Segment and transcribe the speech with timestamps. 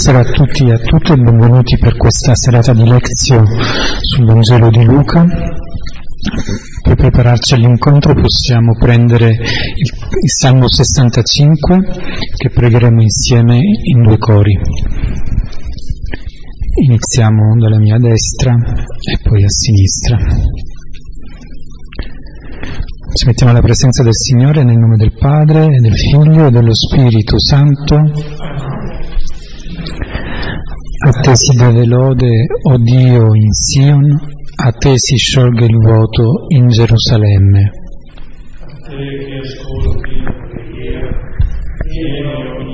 [0.00, 3.50] Buonasera a tutti e a tutte e benvenuti per questa serata di lezione
[4.00, 5.26] sul Vangelo di Luca.
[6.84, 9.90] Per prepararci all'incontro possiamo prendere il,
[10.22, 11.78] il Salmo 65
[12.36, 14.56] che pregheremo insieme in due cori.
[16.86, 20.16] Iniziamo dalla mia destra e poi a sinistra.
[23.14, 27.34] Ci mettiamo alla presenza del Signore nel nome del Padre del Figlio e dello Spirito
[27.36, 28.67] Santo.
[31.00, 34.04] A te si deve lode, o oh Dio, in Sion,
[34.56, 37.70] a te si sciolge il vuoto in Gerusalemme.
[38.58, 41.08] A te che ascolti la preghiera,
[41.84, 42.68] vieni ogni.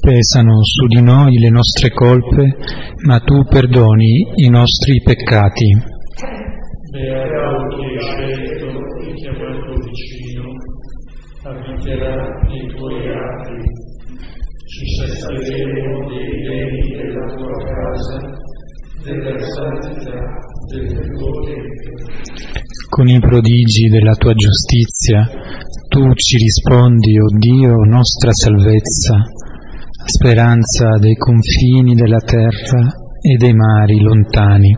[0.00, 2.56] Pesano su di noi le nostre colpe,
[3.06, 5.68] ma tu perdoni i nostri peccati.
[6.92, 8.66] Beato chi hai scelto
[9.02, 10.46] e chiamato vicino,
[11.42, 12.14] abiterà
[12.46, 13.88] nei tuoi atti.
[14.70, 15.79] Ci saceremo
[22.90, 25.24] Con i prodigi della tua giustizia,
[25.88, 29.22] tu ci rispondi, o oh Dio, nostra salvezza,
[30.04, 32.88] speranza dei confini della terra
[33.22, 34.76] e dei mari lontani.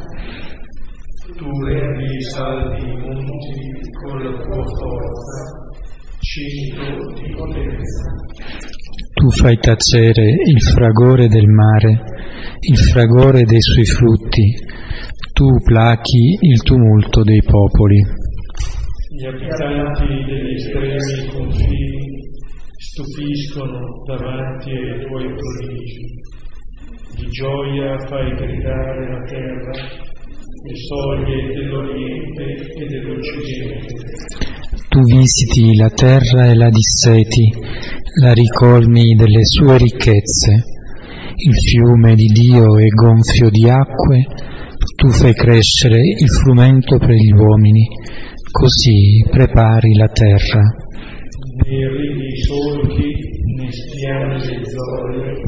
[1.36, 5.42] Tu rendi saldi i monti con la tua forza,
[6.20, 8.10] cinto di potenza.
[9.14, 12.02] Tu fai tacere il fragore del mare,
[12.60, 14.54] il fragore dei suoi frutti,
[15.32, 17.96] tu plachi il tumulto dei popoli.
[19.16, 22.20] Gli abitanti degli estremi confini
[22.76, 26.04] stupiscono davanti ai tuoi prodigi.
[27.16, 29.72] Di gioia fai gridare la terra,
[30.64, 32.44] le soglie dell'Oriente
[32.76, 33.94] e dell'Occidente.
[34.88, 37.50] Tu visiti la terra e la disseti,
[38.20, 40.64] la ricolmi delle sue ricchezze.
[41.36, 44.50] Il fiume di Dio è gonfio di acque,
[45.02, 47.88] tu fai crescere il frumento per gli uomini,
[48.52, 50.62] così prepari la terra.
[51.58, 53.10] Ne ridi i solchi,
[53.56, 55.42] ne spiani le zolle,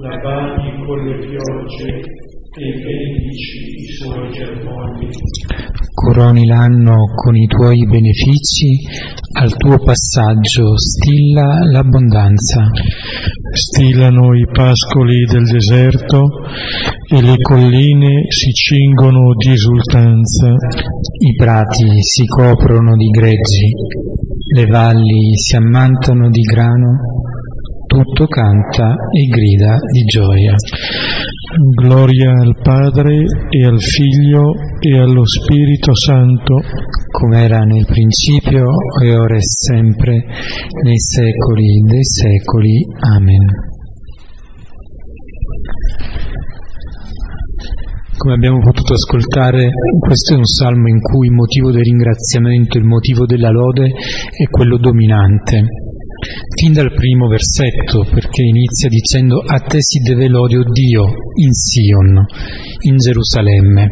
[0.00, 2.21] la bagni con le piogge
[2.54, 5.08] e benedici i suoi germogli.
[5.94, 8.76] Coroni l'anno con i tuoi benefici,
[9.40, 12.68] al tuo passaggio stilla l'abbondanza.
[13.54, 16.28] Stillano i pascoli del deserto
[17.08, 20.52] e le colline si cingono di esultanza.
[21.24, 23.72] I prati si coprono di greggi,
[24.54, 26.98] le valli si ammantano di grano,
[27.86, 30.54] tutto canta e grida di gioia.
[31.54, 36.62] Gloria al Padre e al Figlio e allo Spirito Santo,
[37.10, 38.64] come era nel principio
[39.02, 40.14] e ora e sempre,
[40.82, 42.86] nei secoli dei secoli.
[43.16, 43.44] Amen.
[48.16, 52.84] Come abbiamo potuto ascoltare, questo è un salmo in cui il motivo del ringraziamento, il
[52.84, 55.66] motivo della lode è quello dominante.
[56.54, 61.52] Fin dal primo versetto, perché inizia dicendo a te si deve lode, o Dio, in
[61.52, 62.24] Sion,
[62.82, 63.90] in Gerusalemme.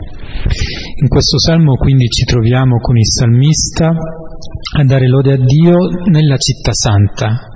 [1.03, 5.77] In questo salmo quindi ci troviamo con il salmista a dare lode a Dio
[6.09, 7.49] nella città santa,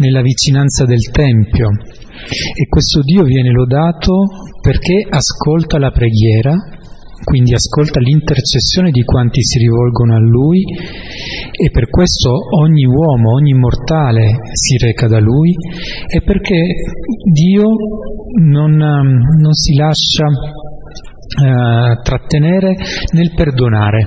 [0.00, 1.68] nella vicinanza del Tempio.
[1.68, 4.24] E questo Dio viene lodato
[4.62, 6.54] perché ascolta la preghiera,
[7.26, 12.30] quindi ascolta l'intercessione di quanti si rivolgono a Lui e per questo
[12.62, 15.52] ogni uomo, ogni mortale si reca da Lui
[16.06, 16.54] e perché
[17.32, 17.66] Dio
[18.42, 22.76] non, non si lascia eh, trattenere
[23.12, 24.06] nel perdonare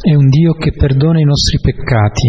[0.00, 2.28] è un Dio che perdona i nostri peccati.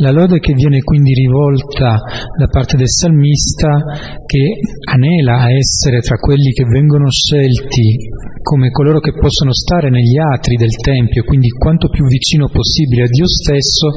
[0.00, 2.00] La lode che viene quindi rivolta
[2.38, 3.82] da parte del salmista
[4.24, 4.58] che
[4.90, 7.96] anela a essere tra quelli che vengono scelti
[8.42, 13.08] come coloro che possono stare negli atri del Tempio, quindi quanto più vicino possibile a
[13.08, 13.88] Dio stesso,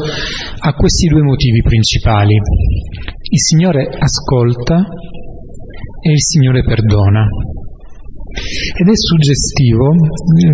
[0.60, 2.34] ha questi due motivi principali.
[2.34, 4.78] Il Signore ascolta
[6.00, 7.28] e il Signore perdona.
[8.78, 9.92] Ed è suggestivo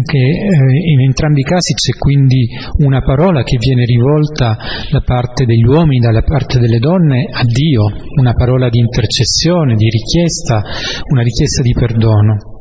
[0.03, 2.47] che eh, in entrambi i casi c'è quindi
[2.79, 4.57] una parola che viene rivolta
[4.89, 9.89] da parte degli uomini, dalla parte delle donne a Dio, una parola di intercessione, di
[9.89, 10.63] richiesta,
[11.11, 12.53] una richiesta di perdono.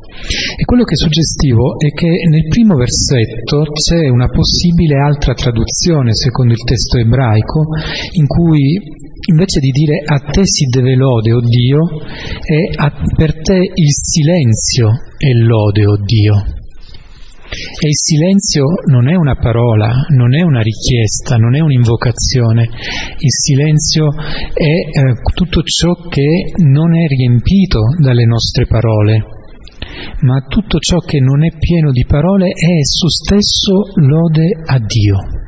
[0.55, 6.13] E quello che è suggestivo è che nel primo versetto c'è una possibile altra traduzione,
[6.13, 7.65] secondo il testo ebraico,
[8.13, 8.79] in cui
[9.29, 11.79] invece di dire a te si deve lode, o oh Dio,
[12.41, 16.61] è a, per te il silenzio è lode, o oh Dio.
[17.53, 22.63] E il silenzio non è una parola, non è una richiesta, non è un'invocazione.
[22.63, 24.09] Il silenzio
[24.53, 29.23] è eh, tutto ciò che non è riempito dalle nostre parole,
[30.21, 35.43] ma tutto ciò che non è pieno di parole è esso stesso lode a Dio.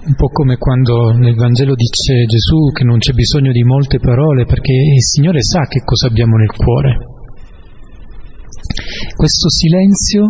[0.00, 4.44] Un po' come quando nel Vangelo dice Gesù che non c'è bisogno di molte parole
[4.44, 6.96] perché il Signore sa che cosa abbiamo nel cuore.
[9.16, 10.28] Questo silenzio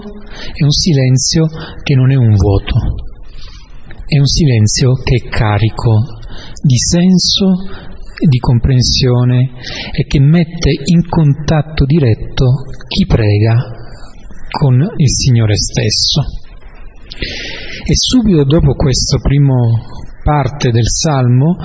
[0.55, 1.47] è un silenzio
[1.83, 2.75] che non è un vuoto,
[4.07, 6.01] è un silenzio che è carico
[6.63, 7.69] di senso,
[8.27, 9.51] di comprensione
[9.93, 13.55] e che mette in contatto diretto chi prega
[14.51, 16.23] con il Signore stesso.
[17.91, 19.57] E subito dopo questa prima
[20.23, 21.57] parte del Salmo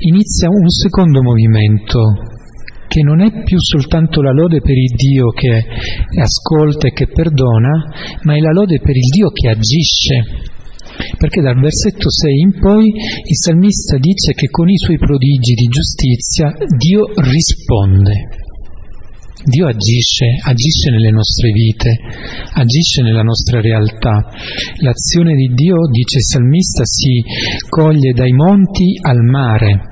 [0.00, 2.36] inizia un secondo movimento
[2.86, 5.64] che non è più soltanto la lode per il Dio che
[6.20, 7.70] ascolta e che perdona,
[8.24, 10.52] ma è la lode per il Dio che agisce.
[11.16, 15.64] Perché dal versetto 6 in poi il salmista dice che con i suoi prodigi di
[15.64, 18.39] giustizia Dio risponde.
[19.50, 21.98] Dio agisce, agisce nelle nostre vite,
[22.54, 24.30] agisce nella nostra realtà.
[24.78, 27.20] L'azione di Dio, dice il salmista, si
[27.68, 29.88] coglie dai monti al mare,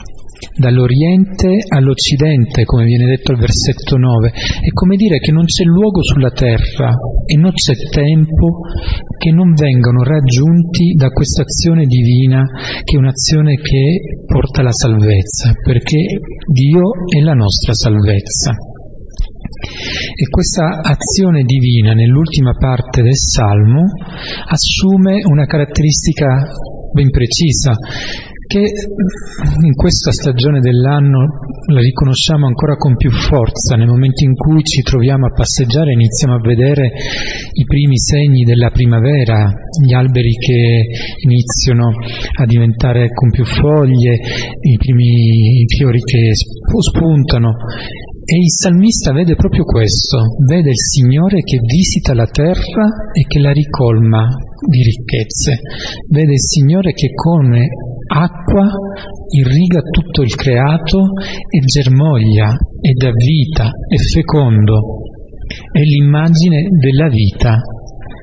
[0.54, 4.28] dall'Oriente all'Occidente, come viene detto al versetto 9.
[4.30, 6.94] È come dire che non c'è luogo sulla terra
[7.26, 8.62] e non c'è tempo
[9.18, 12.44] che non vengano raggiunti da questa azione divina,
[12.84, 15.98] che è un'azione che porta alla salvezza, perché
[16.46, 18.54] Dio è la nostra salvezza.
[19.58, 23.82] E questa azione divina nell'ultima parte del Salmo
[24.46, 26.46] assume una caratteristica
[26.92, 27.74] ben precisa,
[28.48, 31.26] che in questa stagione dell'anno
[31.70, 36.34] la riconosciamo ancora con più forza, nel momento in cui ci troviamo a passeggiare iniziamo
[36.34, 36.88] a vedere
[37.52, 39.52] i primi segni della primavera,
[39.84, 40.86] gli alberi che
[41.24, 47.52] iniziano a diventare con più foglie, i primi fiori che spuntano
[48.28, 53.40] e il salmista vede proprio questo, vede il Signore che visita la terra e che
[53.40, 54.28] la ricolma
[54.68, 55.56] di ricchezze,
[56.10, 57.64] vede il Signore che come
[58.12, 58.68] acqua
[59.32, 61.08] irriga tutto il creato
[61.48, 64.76] e germoglia e dà vita, è fecondo,
[65.72, 67.56] è l'immagine della vita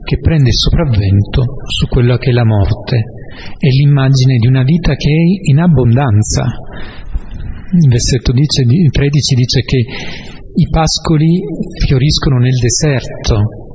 [0.06, 3.02] che prende il sopravvento su quella che è la morte,
[3.58, 6.46] è l'immagine di una vita che è in abbondanza,
[7.88, 9.80] versetto dice, 13 dice che
[10.56, 11.42] i pascoli
[11.86, 13.66] fioriscono nel deserto,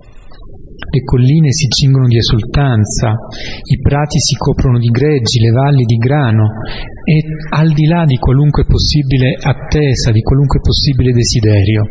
[0.91, 3.14] le colline si cingono di esultanza,
[3.62, 6.50] i prati si coprono di greggi, le valli di grano
[7.05, 11.85] e al di là di qualunque possibile attesa, di qualunque possibile desiderio.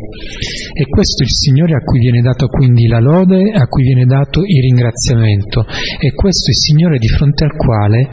[0.73, 4.05] E questo è il Signore a cui viene dato quindi la lode, a cui viene
[4.05, 5.63] dato il ringraziamento.
[5.99, 8.09] E questo è il Signore di fronte al quale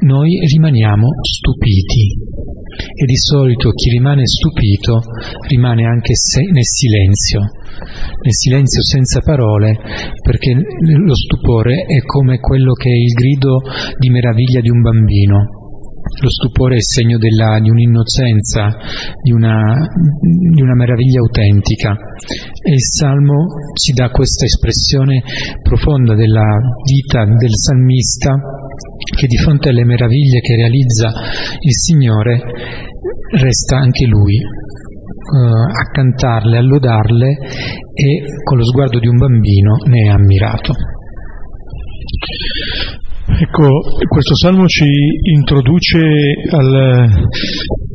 [0.00, 2.34] noi rimaniamo stupiti.
[2.76, 5.00] E di solito chi rimane stupito
[5.48, 6.12] rimane anche
[6.52, 9.74] nel silenzio, nel silenzio senza parole,
[10.20, 13.62] perché lo stupore è come quello che è il grido
[13.98, 15.64] di meraviglia di un bambino.
[16.20, 18.76] Lo stupore è segno della, di un'innocenza,
[19.22, 19.74] di una,
[20.54, 21.96] di una meraviglia autentica.
[22.62, 25.22] E il Salmo ci dà questa espressione
[25.62, 26.46] profonda della
[26.84, 28.36] vita del salmista
[29.16, 31.08] che di fronte alle meraviglie che realizza
[31.58, 32.38] il Signore
[33.32, 37.28] resta anche lui uh, a cantarle, a lodarle
[37.94, 40.74] e con lo sguardo di un bambino ne è ammirato.
[43.38, 43.68] Ecco,
[44.06, 44.86] questo salmo ci
[45.34, 45.98] introduce
[46.52, 46.74] al,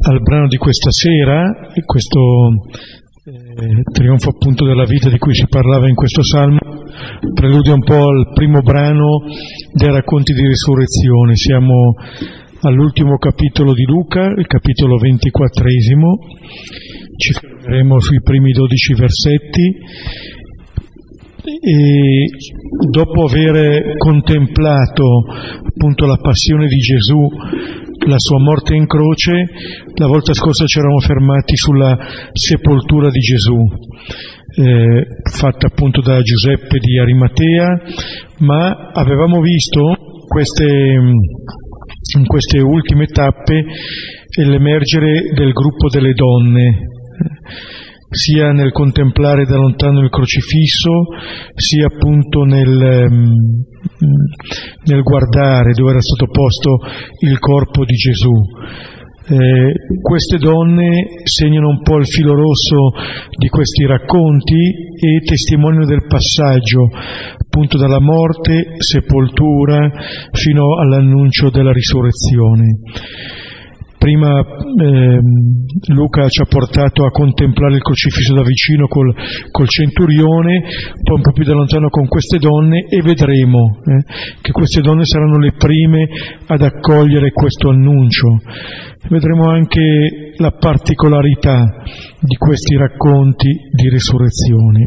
[0.02, 1.50] al brano di questa sera,
[1.86, 2.20] questo
[3.26, 6.60] eh, trionfo appunto della vita di cui si parlava in questo salmo,
[7.34, 9.22] preludia un po' al primo brano
[9.74, 11.36] dei racconti di risurrezione.
[11.36, 11.96] Siamo
[12.62, 16.18] all'ultimo capitolo di Luca, il capitolo ventiquattresimo,
[17.18, 19.78] ci fermeremo sui primi dodici versetti.
[21.44, 22.26] E
[22.92, 25.26] dopo aver contemplato
[25.66, 27.18] appunto la passione di Gesù,
[28.08, 29.32] la sua morte in croce,
[29.96, 31.98] la volta scorsa ci eravamo fermati sulla
[32.32, 33.58] sepoltura di Gesù,
[34.56, 37.82] eh, fatta appunto da Giuseppe di Arimatea,
[38.40, 39.96] ma avevamo visto
[40.28, 43.64] queste, in queste ultime tappe
[44.44, 46.90] l'emergere del gruppo delle donne
[48.12, 50.92] sia nel contemplare da lontano il crocifisso,
[51.56, 53.34] sia appunto nel, mm,
[54.84, 56.80] nel guardare dove era stato posto
[57.22, 58.34] il corpo di Gesù.
[59.24, 62.90] Eh, queste donne segnano un po' il filo rosso
[63.38, 66.90] di questi racconti e testimoniano del passaggio,
[67.38, 69.92] appunto dalla morte, sepoltura,
[70.32, 72.80] fino all'annuncio della risurrezione.
[74.02, 75.20] Prima eh,
[75.94, 79.14] Luca ci ha portato a contemplare il crocifisso da vicino col,
[79.52, 80.64] col, centurione,
[81.04, 84.04] poi un po' più da lontano con queste donne e vedremo eh,
[84.42, 86.08] che queste donne saranno le prime
[86.48, 88.40] ad accogliere questo annuncio.
[89.08, 91.84] Vedremo anche la particolarità
[92.22, 94.86] di questi racconti di risurrezione.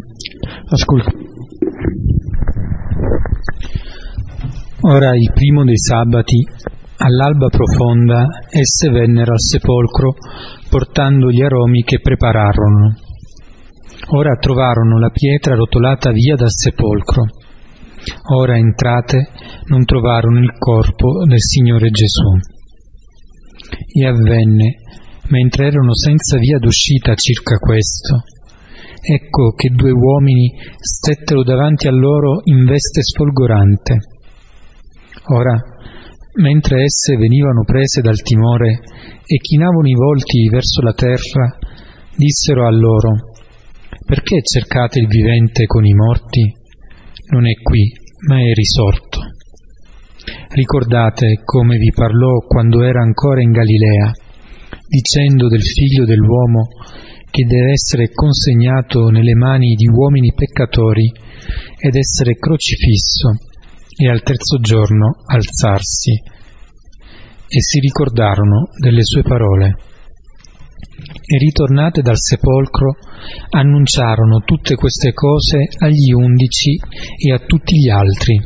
[0.71, 1.13] Ascolta.
[4.81, 6.45] Ora il primo dei sabati
[6.97, 10.15] All'alba profonda esse vennero al sepolcro
[10.71, 12.95] portando gli aromi che prepararono.
[14.11, 17.25] Ora trovarono la pietra rotolata via dal sepolcro.
[18.35, 19.29] Ora entrate
[19.67, 22.37] non trovarono il corpo del Signore Gesù.
[23.93, 24.77] E avvenne,
[25.29, 28.23] mentre erano senza via d'uscita circa questo,
[29.01, 33.99] ecco che due uomini stettero davanti a loro in veste sfolgorante.
[35.29, 35.59] Ora
[36.37, 38.81] mentre esse venivano prese dal timore
[39.25, 41.59] e chinavano i volti verso la terra,
[42.17, 43.11] dissero a loro,
[44.05, 46.53] perché cercate il vivente con i morti?
[47.31, 47.93] Non è qui,
[48.29, 49.21] ma è risorto.
[50.49, 54.11] Ricordate come vi parlò quando era ancora in Galilea,
[54.89, 56.69] dicendo del figlio dell'uomo
[57.31, 61.11] che deve essere consegnato nelle mani di uomini peccatori
[61.79, 63.53] ed essere crocifisso
[63.97, 66.13] e al terzo giorno alzarsi.
[67.47, 69.77] E si ricordarono delle sue parole.
[71.27, 72.97] E ritornate dal sepolcro,
[73.51, 76.79] annunciarono tutte queste cose agli undici
[77.17, 78.41] e a tutti gli altri.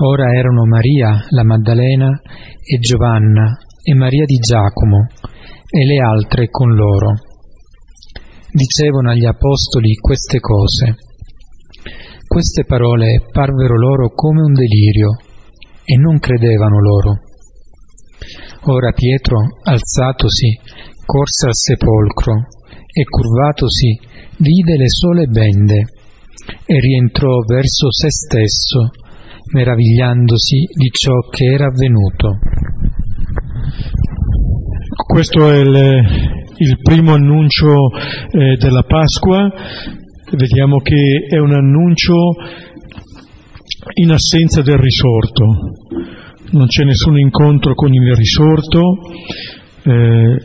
[0.00, 2.08] Ora erano Maria la Maddalena
[2.62, 5.06] e Giovanna e Maria di Giacomo
[5.70, 7.14] e le altre con loro.
[8.50, 11.07] Dicevano agli apostoli queste cose
[12.28, 15.16] queste parole parvero loro come un delirio
[15.82, 17.20] e non credevano loro.
[18.66, 20.60] Ora Pietro, alzatosi,
[21.06, 22.34] corse al sepolcro
[22.92, 23.98] e curvatosi
[24.36, 25.84] vide le sole bende
[26.66, 28.90] e rientrò verso se stesso,
[29.52, 32.38] meravigliandosi di ciò che era avvenuto.
[35.06, 36.04] Questo è il,
[36.58, 37.88] il primo annuncio
[38.30, 39.50] eh, della Pasqua
[40.32, 42.14] vediamo che è un annuncio
[43.94, 45.44] in assenza del risorto,
[46.50, 48.80] non c'è nessun incontro con il risorto,
[49.84, 50.36] eh,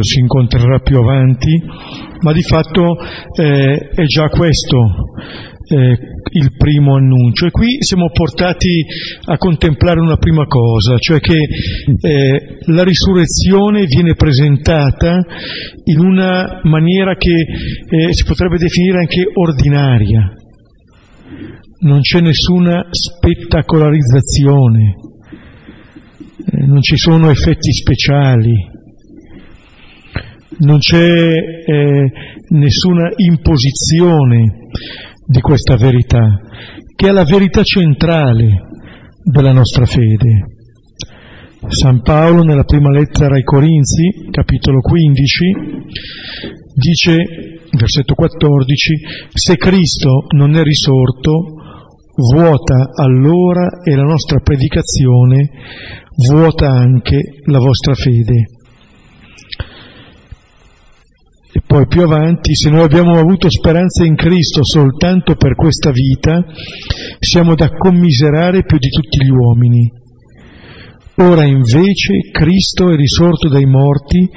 [0.00, 1.62] si incontrerà più avanti,
[2.20, 2.96] ma di fatto
[3.36, 4.78] eh, è già questo
[5.66, 5.98] eh,
[6.32, 7.46] il primo annuncio.
[7.46, 8.84] E qui siamo portati
[9.26, 15.20] a contemplare una prima cosa, cioè che eh, la risurrezione viene presentata
[15.84, 20.32] in una maniera che eh, si potrebbe definire anche ordinaria.
[21.80, 24.94] Non c'è nessuna spettacolarizzazione,
[26.50, 28.72] eh, non ci sono effetti speciali,
[30.58, 32.12] non c'è eh,
[32.50, 34.68] nessuna imposizione
[35.26, 36.40] di questa verità,
[36.94, 38.68] che è la verità centrale
[39.22, 40.52] della nostra fede.
[41.66, 45.44] San Paolo nella prima lettera ai Corinzi, capitolo 15,
[46.74, 47.16] dice,
[47.70, 49.00] versetto 14,
[49.32, 51.54] se Cristo non è risorto,
[52.32, 55.50] vuota allora è la nostra predicazione,
[56.30, 58.44] vuota anche la vostra fede.
[61.66, 66.44] Poi più avanti, se noi abbiamo avuto speranza in Cristo soltanto per questa vita,
[67.18, 69.90] siamo da commiserare più di tutti gli uomini.
[71.16, 74.28] Ora invece Cristo è risorto dai morti,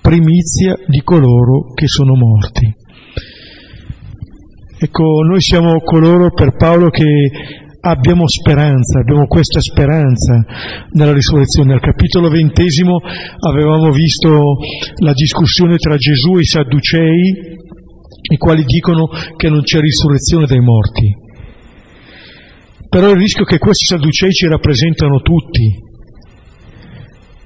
[0.00, 2.74] primizia di coloro che sono morti.
[4.78, 7.04] Ecco, noi siamo coloro per Paolo che
[7.82, 10.44] abbiamo speranza, abbiamo questa speranza
[10.92, 11.74] nella risurrezione.
[11.74, 12.98] Al capitolo ventesimo
[13.40, 14.56] avevamo visto
[15.02, 17.20] la discussione tra Gesù e i Sadducei,
[18.30, 21.20] i quali dicono che non c'è risurrezione dai morti.
[22.88, 25.90] Però il rischio è che questi Sadducei ci rappresentano tutti,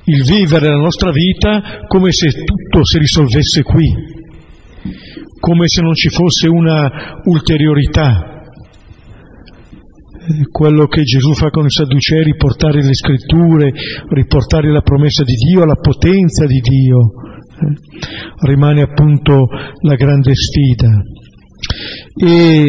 [0.09, 3.87] il vivere la nostra vita come se tutto si risolvesse qui,
[5.41, 8.36] come se non ci fosse una ulteriorità,
[10.51, 13.73] quello che Gesù fa con i Sadducei, riportare le scritture,
[14.09, 17.11] riportare la promessa di Dio, la potenza di Dio,
[18.43, 19.47] rimane appunto
[19.83, 20.91] la grande sfida.
[22.19, 22.65] E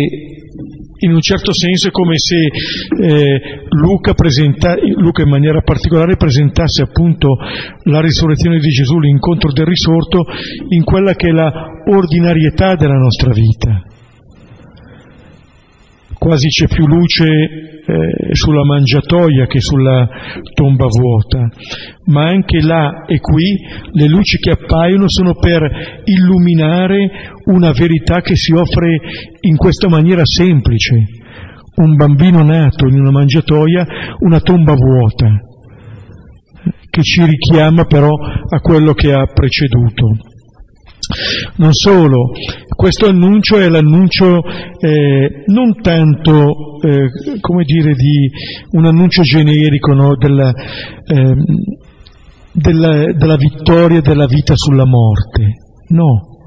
[0.99, 6.81] in un certo senso è come se eh, Luca, presenta, Luca, in maniera particolare presentasse
[6.81, 7.35] appunto
[7.83, 10.23] la risurrezione di Gesù, l'incontro del risorto,
[10.69, 11.51] in quella che è la
[11.85, 13.83] ordinarietà della nostra vita.
[16.27, 20.09] Quasi c'è più luce eh, sulla mangiatoia che sulla
[20.53, 21.47] tomba vuota,
[22.07, 23.55] ma anche là e qui
[23.93, 27.09] le luci che appaiono sono per illuminare
[27.45, 28.97] una verità che si offre
[29.39, 31.05] in questa maniera semplice.
[31.75, 33.85] Un bambino nato in una mangiatoia,
[34.19, 35.29] una tomba vuota,
[36.89, 40.26] che ci richiama però a quello che ha preceduto.
[41.55, 42.31] Non solo,
[42.75, 44.41] questo annuncio è l'annuncio
[44.79, 48.29] eh, non tanto, eh, come dire, di
[48.71, 51.33] un annuncio generico no, della, eh,
[52.51, 55.53] della, della vittoria della vita sulla morte,
[55.89, 56.37] no,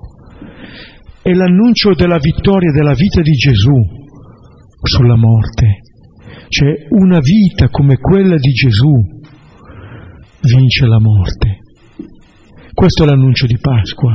[1.23, 3.99] è l'annuncio della vittoria della vita di Gesù
[4.83, 5.81] sulla morte.
[6.49, 8.93] Cioè una vita come quella di Gesù
[10.43, 11.59] vince la morte.
[12.73, 14.15] Questo è l'annuncio di Pasqua.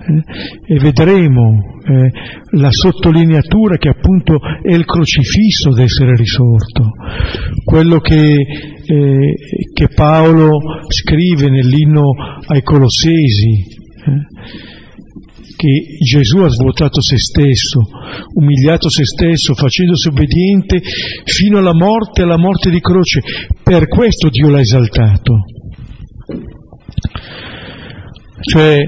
[0.00, 2.10] Eh, e vedremo eh,
[2.58, 6.90] la sottolineatura che appunto è il crocifisso d'essere risorto,
[7.64, 9.34] quello che, eh,
[9.74, 10.58] che Paolo
[10.88, 12.12] scrive nell'inno
[12.46, 14.68] ai Colossesi, eh,
[15.56, 17.80] che Gesù ha svuotato se stesso,
[18.36, 20.80] umiliato se stesso, facendosi obbediente
[21.24, 23.20] fino alla morte, alla morte di croce.
[23.62, 25.44] Per questo Dio l'ha esaltato.
[28.40, 28.78] Cioè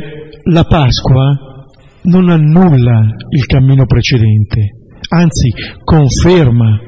[0.44, 1.66] la Pasqua
[2.04, 4.60] non annulla il cammino precedente,
[5.08, 5.50] anzi
[5.84, 6.80] conferma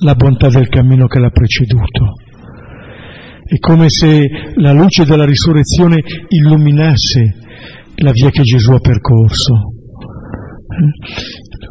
[0.00, 2.12] la bontà del cammino che l'ha preceduto.
[3.44, 4.24] È come se
[4.54, 7.34] la luce della risurrezione illuminasse
[7.96, 9.54] la via che Gesù ha percorso.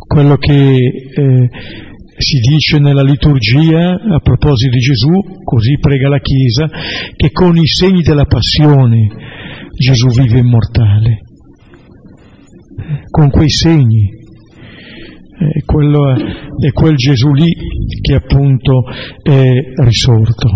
[0.06, 1.50] Quello che eh,
[2.18, 6.68] si dice nella liturgia a proposito di Gesù, così prega la Chiesa,
[7.16, 9.08] che con i segni della passione
[9.78, 11.20] Gesù vive immortale.
[13.12, 14.10] Con quei segni.
[15.40, 17.52] Eh, quello è quel Gesù lì
[18.02, 18.84] che appunto
[19.22, 19.52] è
[19.84, 20.50] risorto.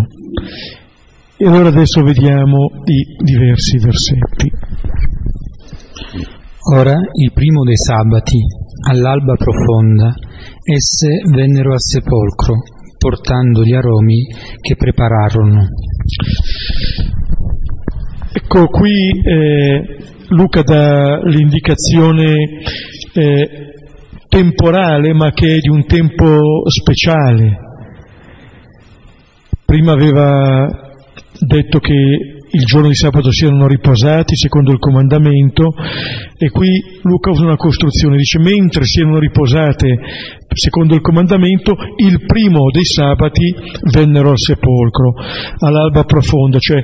[1.37, 4.51] E allora adesso vediamo i diversi versetti.
[6.73, 8.39] Ora, il primo dei sabati,
[8.89, 10.13] all'alba profonda,
[10.63, 12.55] esse vennero al sepolcro,
[12.97, 14.25] portando gli aromi
[14.59, 15.67] che prepararono.
[18.53, 22.35] Ecco, qui eh, Luca dà l'indicazione
[23.13, 23.49] eh,
[24.27, 27.55] temporale, ma che è di un tempo speciale.
[29.63, 30.67] Prima aveva
[31.39, 35.73] detto che il giorno di sabato si erano riposati secondo il comandamento
[36.37, 39.99] e qui Luca usa una costruzione, dice mentre si erano riposate
[40.53, 43.55] secondo il comandamento il primo dei sabati
[43.91, 45.13] vennero al sepolcro
[45.59, 46.83] all'alba profonda, cioè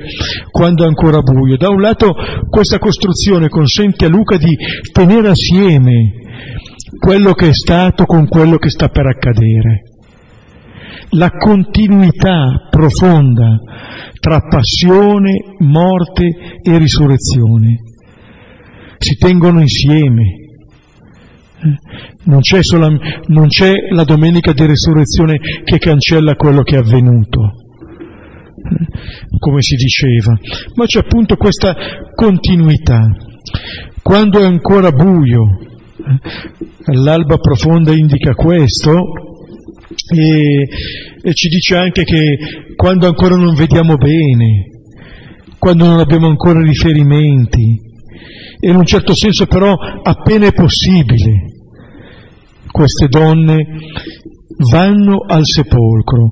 [0.50, 1.56] quando è ancora buio.
[1.56, 2.14] Da un lato
[2.48, 4.56] questa costruzione consente a Luca di
[4.92, 6.12] tenere assieme
[6.98, 9.87] quello che è stato con quello che sta per accadere
[11.10, 13.58] la continuità profonda
[14.20, 17.82] tra passione, morte e risurrezione.
[18.98, 20.22] Si tengono insieme.
[22.24, 22.88] Non c'è, sola,
[23.28, 27.52] non c'è la domenica di risurrezione che cancella quello che è avvenuto,
[29.38, 30.38] come si diceva,
[30.74, 31.74] ma c'è appunto questa
[32.14, 33.08] continuità.
[34.02, 35.42] Quando è ancora buio,
[36.92, 39.27] l'alba profonda indica questo,
[40.14, 40.68] e,
[41.22, 42.38] e ci dice anche che
[42.76, 44.66] quando ancora non vediamo bene,
[45.58, 47.86] quando non abbiamo ancora riferimenti,
[48.60, 51.56] e in un certo senso però appena è possibile,
[52.70, 53.66] queste donne
[54.70, 56.30] vanno al sepolcro.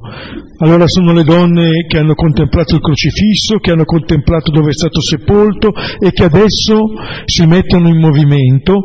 [0.59, 5.01] Allora sono le donne che hanno contemplato il crocifisso, che hanno contemplato dove è stato
[5.03, 6.79] sepolto e che adesso
[7.27, 8.81] si mettono in movimento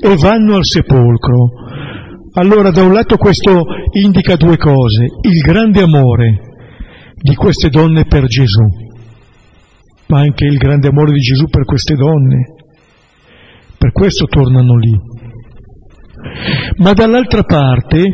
[0.00, 1.66] e vanno al sepolcro.
[2.40, 6.38] Allora da un lato questo indica due cose, il grande amore
[7.20, 8.62] di queste donne per Gesù,
[10.06, 12.54] ma anche il grande amore di Gesù per queste donne.
[13.76, 14.96] Per questo tornano lì.
[16.76, 18.04] Ma dall'altra parte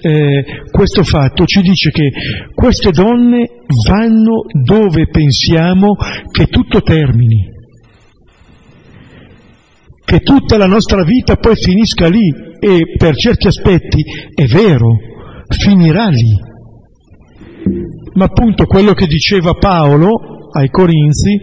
[0.00, 2.08] eh, questo fatto ci dice che
[2.54, 3.46] queste donne
[3.86, 5.94] vanno dove pensiamo
[6.30, 7.48] che tutto termini,
[10.14, 14.00] che tutta la nostra vita poi finisca lì e per certi aspetti
[14.32, 14.96] è vero,
[15.48, 16.38] finirà lì.
[18.14, 21.36] Ma appunto quello che diceva Paolo ai Corinzi,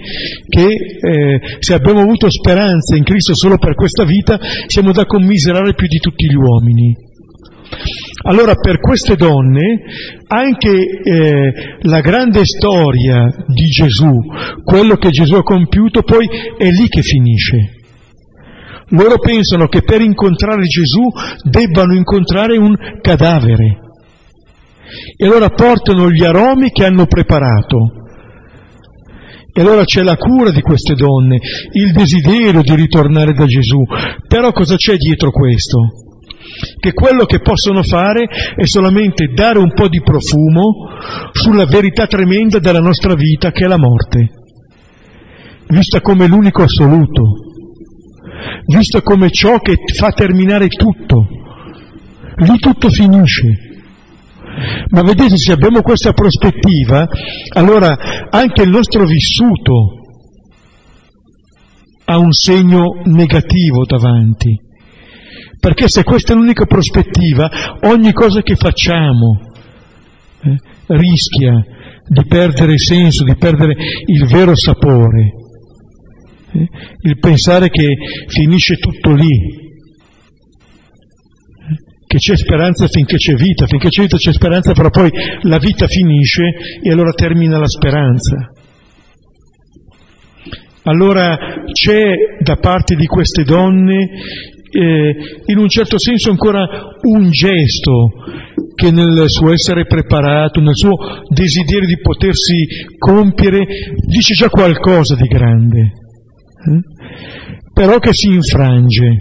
[0.48, 5.74] che eh, se abbiamo avuto speranza in Cristo solo per questa vita, siamo da commiserare
[5.74, 6.96] più di tutti gli uomini.
[8.24, 9.82] Allora per queste donne
[10.28, 14.14] anche eh, la grande storia di Gesù,
[14.64, 16.26] quello che Gesù ha compiuto, poi
[16.58, 17.80] è lì che finisce.
[18.92, 21.04] Loro pensano che per incontrare Gesù
[21.44, 23.80] debbano incontrare un cadavere.
[25.16, 27.78] E allora portano gli aromi che hanno preparato.
[29.54, 31.38] E allora c'è la cura di queste donne,
[31.74, 33.82] il desiderio di ritornare da Gesù.
[34.28, 35.80] Però cosa c'è dietro questo?
[36.80, 38.26] Che quello che possono fare
[38.56, 40.90] è solamente dare un po' di profumo
[41.32, 44.30] sulla verità tremenda della nostra vita che è la morte,
[45.68, 47.22] vista come l'unico assoluto,
[48.66, 51.28] vista come ciò che fa terminare tutto.
[52.38, 53.70] Lì tutto finisce.
[54.90, 57.08] Ma vedete, se abbiamo questa prospettiva,
[57.56, 60.00] allora anche il nostro vissuto
[62.06, 64.60] ha un segno negativo davanti.
[65.60, 69.40] Perché se questa è l'unica prospettiva, ogni cosa che facciamo
[70.42, 70.56] eh,
[70.88, 71.64] rischia
[72.08, 75.41] di perdere senso, di perdere il vero sapore.
[76.54, 76.68] Eh,
[77.02, 77.88] il pensare che
[78.28, 79.60] finisce tutto lì,
[82.06, 85.10] che c'è speranza finché c'è vita, finché c'è vita c'è speranza, però poi
[85.44, 86.44] la vita finisce
[86.82, 88.52] e allora termina la speranza.
[90.84, 91.38] Allora
[91.72, 94.10] c'è da parte di queste donne
[94.72, 96.66] eh, in un certo senso ancora
[97.02, 98.10] un gesto
[98.74, 100.96] che nel suo essere preparato, nel suo
[101.30, 102.66] desiderio di potersi
[102.98, 103.66] compiere,
[104.08, 105.92] dice già qualcosa di grande,
[106.64, 106.82] eh?
[107.74, 109.18] però che si infrange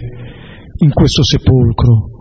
[0.83, 2.11] in questo sepolcro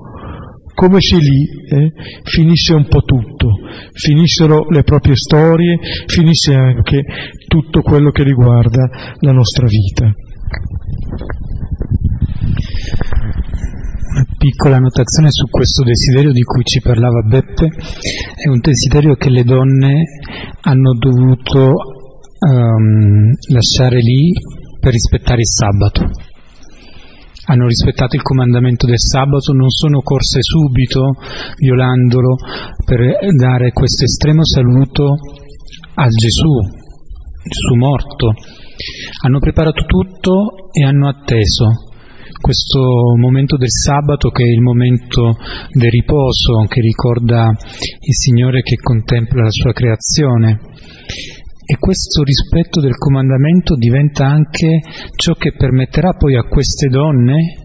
[0.81, 3.49] come se lì eh, finisse un po' tutto,
[3.93, 7.05] finissero le proprie storie, finisse anche
[7.49, 10.05] tutto quello che riguarda la nostra vita.
[14.13, 19.29] Una piccola notazione su questo desiderio di cui ci parlava Beppe, è un desiderio che
[19.29, 20.03] le donne
[20.63, 21.75] hanno dovuto
[22.39, 24.33] um, lasciare lì
[24.81, 26.11] per rispettare il sabato
[27.51, 31.17] hanno rispettato il comandamento del sabato, non sono corse subito
[31.57, 32.37] violandolo
[32.85, 33.01] per
[33.35, 35.15] dare questo estremo saluto
[35.95, 36.55] a Gesù,
[37.43, 38.35] Gesù morto.
[39.25, 41.89] Hanno preparato tutto e hanno atteso
[42.41, 42.81] questo
[43.19, 45.37] momento del sabato che è il momento
[45.73, 50.61] del riposo che ricorda il Signore che contempla la sua creazione
[51.71, 54.81] e questo rispetto del comandamento diventa anche
[55.15, 57.59] ciò che permetterà poi a queste donne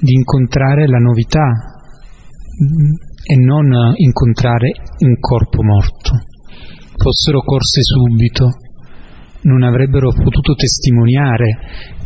[0.00, 6.10] di incontrare la novità mm, e non incontrare un corpo morto.
[6.96, 8.50] Fossero corse subito,
[9.42, 11.56] non avrebbero potuto testimoniare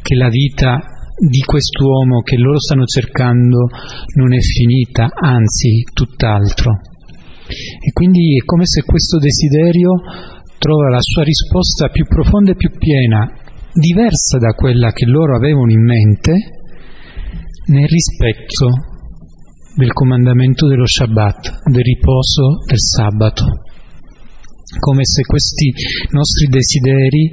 [0.03, 0.83] che la vita
[1.17, 3.69] di quest'uomo che loro stanno cercando
[4.17, 6.79] non è finita, anzi tutt'altro.
[7.49, 9.93] E quindi è come se questo desiderio
[10.59, 13.31] trova la sua risposta più profonda e più piena,
[13.73, 16.33] diversa da quella che loro avevano in mente,
[17.67, 18.97] nel rispetto
[19.77, 23.45] del comandamento dello Shabbat, del riposo del sabato.
[24.81, 25.73] Come se questi
[26.11, 27.33] nostri desideri,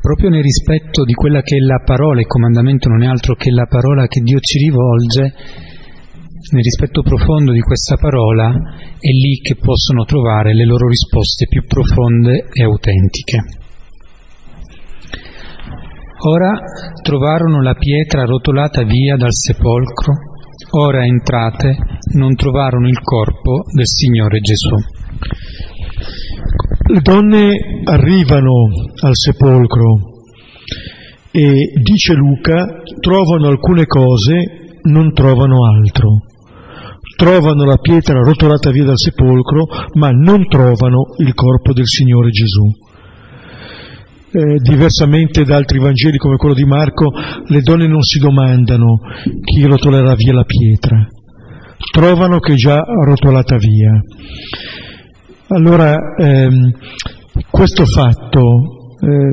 [0.00, 3.50] proprio nel rispetto di quella che è la parola, il comandamento non è altro che
[3.50, 5.34] la parola che Dio ci rivolge,
[6.52, 11.64] nel rispetto profondo di questa parola è lì che possono trovare le loro risposte più
[11.66, 13.38] profonde e autentiche.
[16.28, 16.52] Ora
[17.02, 20.14] trovarono la pietra rotolata via dal sepolcro,
[20.78, 21.76] ora entrate
[22.14, 24.76] non trovarono il corpo del Signore Gesù.
[26.92, 28.68] Le donne arrivano
[29.02, 29.98] al sepolcro
[31.32, 36.34] e, dice Luca, trovano alcune cose, non trovano altro
[37.16, 42.64] trovano la pietra rotolata via dal sepolcro, ma non trovano il corpo del Signore Gesù.
[44.30, 47.10] Eh, diversamente da altri Vangeli come quello di Marco,
[47.46, 48.98] le donne non si domandano
[49.42, 51.06] chi rotolerà via la pietra,
[51.90, 53.98] trovano che è già rotolata via.
[55.48, 56.70] Allora, ehm,
[57.50, 58.42] questo fatto
[59.00, 59.30] ehm,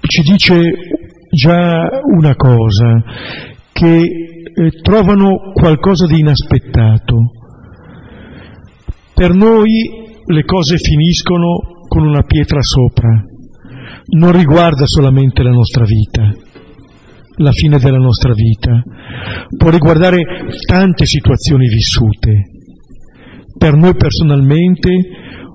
[0.00, 0.72] ci dice
[1.30, 3.02] già una cosa,
[3.72, 4.29] che
[4.60, 7.16] eh, trovano qualcosa di inaspettato.
[9.14, 9.70] Per noi
[10.26, 13.24] le cose finiscono con una pietra sopra,
[14.16, 16.30] non riguarda solamente la nostra vita,
[17.36, 18.82] la fine della nostra vita,
[19.56, 20.20] può riguardare
[20.66, 22.42] tante situazioni vissute,
[23.56, 24.90] per noi personalmente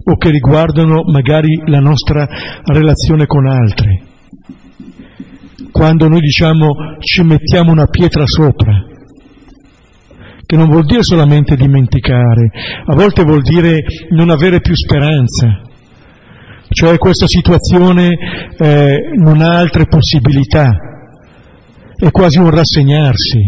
[0.03, 2.27] o che riguardano magari la nostra
[2.63, 4.01] relazione con altre.
[5.71, 6.67] Quando noi diciamo
[6.99, 8.84] ci mettiamo una pietra sopra,
[10.45, 12.49] che non vuol dire solamente dimenticare,
[12.85, 15.61] a volte vuol dire non avere più speranza,
[16.69, 18.09] cioè questa situazione
[18.57, 20.75] eh, non ha altre possibilità,
[21.95, 23.39] è quasi un rassegnarsi,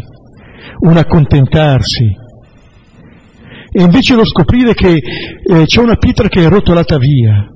[0.80, 2.26] un accontentarsi.
[3.70, 7.48] E invece lo scoprire che eh, c'è una pietra che è rotolata via.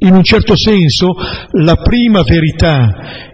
[0.00, 1.14] In un certo senso
[1.60, 2.88] la prima verità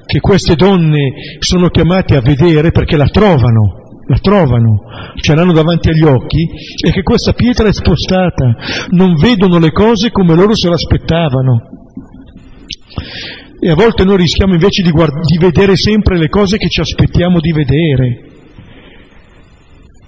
[0.05, 4.83] che queste donne sono chiamate a vedere perché la trovano, la trovano,
[5.21, 6.49] ce l'hanno davanti agli occhi,
[6.87, 8.55] è che questa pietra è spostata,
[8.91, 11.71] non vedono le cose come loro se l'aspettavano.
[13.59, 16.81] E a volte noi rischiamo invece di, guard- di vedere sempre le cose che ci
[16.81, 18.33] aspettiamo di vedere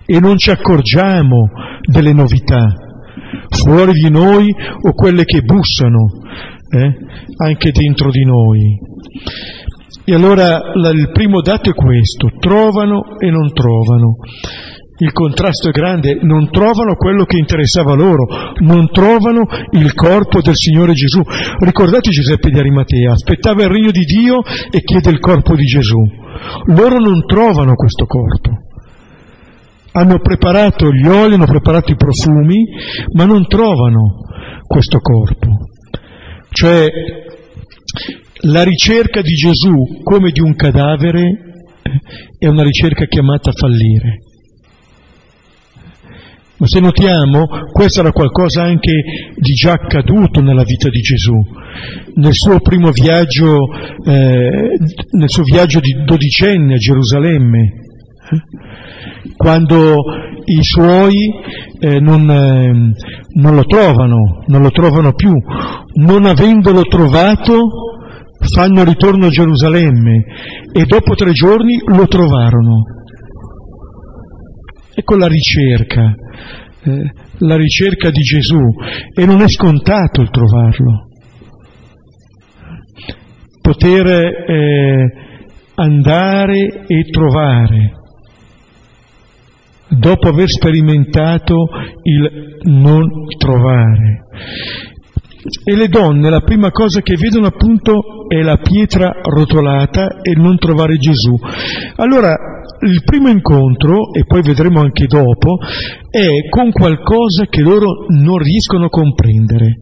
[0.04, 1.48] e non ci accorgiamo
[1.90, 2.66] delle novità
[3.48, 6.10] fuori di noi o quelle che bussano
[6.70, 6.96] eh,
[7.44, 8.78] anche dentro di noi.
[10.08, 10.60] E allora
[10.92, 14.18] il primo dato è questo, trovano e non trovano.
[14.98, 18.24] Il contrasto è grande, non trovano quello che interessava loro,
[18.60, 19.42] non trovano
[19.72, 21.20] il corpo del Signore Gesù.
[21.58, 25.98] Ricordate Giuseppe di Arimatea, aspettava il regno di Dio e chiede il corpo di Gesù.
[26.66, 28.50] Loro non trovano questo corpo.
[29.90, 32.64] Hanno preparato gli oli, hanno preparato i profumi,
[33.12, 34.22] ma non trovano
[34.66, 35.48] questo corpo.
[36.50, 36.90] Cioè
[38.42, 41.46] la ricerca di Gesù come di un cadavere
[42.38, 44.20] è una ricerca chiamata a fallire.
[46.58, 48.92] Ma se notiamo, questo era qualcosa anche
[49.34, 51.34] di già accaduto nella vita di Gesù.
[52.14, 53.58] Nel suo primo viaggio,
[54.06, 54.78] eh,
[55.10, 59.96] nel suo viaggio di dodicenne a Gerusalemme, eh, quando
[60.46, 61.28] i suoi
[61.78, 62.94] eh, non, eh,
[63.34, 65.32] non lo trovano, non lo trovano più,
[65.96, 67.58] non avendolo trovato
[68.46, 70.24] fanno ritorno a Gerusalemme
[70.72, 72.84] e dopo tre giorni lo trovarono.
[74.94, 76.14] Ecco la ricerca,
[76.84, 78.62] eh, la ricerca di Gesù
[79.14, 81.08] e non è scontato il trovarlo.
[83.60, 85.12] Poter eh,
[85.74, 87.96] andare e trovare
[89.88, 91.68] dopo aver sperimentato
[92.02, 93.06] il non
[93.38, 94.24] trovare.
[95.64, 100.58] E le donne la prima cosa che vedono appunto è la pietra rotolata e non
[100.58, 101.34] trovare Gesù.
[101.96, 102.34] Allora
[102.80, 105.58] il primo incontro, e poi vedremo anche dopo,
[106.10, 109.80] è con qualcosa che loro non riescono a comprendere.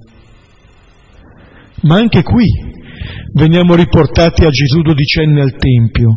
[1.83, 2.47] Ma anche qui
[3.33, 6.15] veniamo riportati a Gesù dodicenne al Tempio,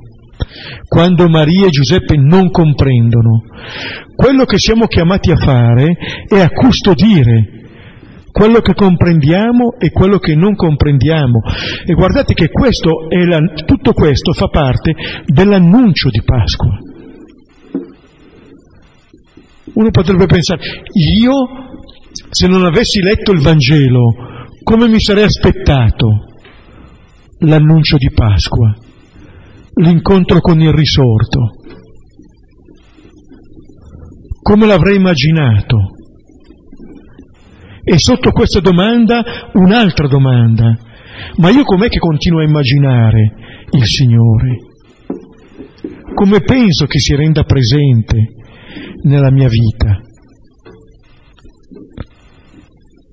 [0.88, 3.44] quando Maria e Giuseppe non comprendono.
[4.16, 5.96] Quello che siamo chiamati a fare
[6.28, 7.57] è a custodire
[8.38, 11.42] quello che comprendiamo e quello che non comprendiamo.
[11.88, 14.94] E guardate che questo la, tutto questo fa parte
[15.26, 16.78] dell'annuncio di Pasqua.
[19.74, 20.62] Uno potrebbe pensare,
[21.20, 21.34] io
[22.30, 24.14] se non avessi letto il Vangelo,
[24.62, 26.08] come mi sarei aspettato
[27.40, 28.76] l'annuncio di Pasqua,
[29.82, 31.40] l'incontro con il risorto?
[34.44, 35.97] Come l'avrei immaginato?
[37.90, 39.24] E sotto questa domanda
[39.54, 40.78] un'altra domanda.
[41.38, 43.34] Ma io com'è che continuo a immaginare
[43.72, 44.58] il Signore?
[46.14, 48.18] Come penso che si renda presente
[49.04, 50.02] nella mia vita?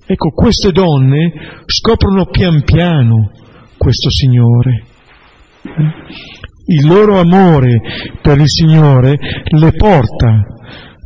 [0.06, 1.32] Ecco, queste donne
[1.66, 3.30] scoprono pian piano
[3.78, 4.86] questo Signore.
[6.66, 7.80] Il loro amore
[8.20, 10.42] per il Signore le porta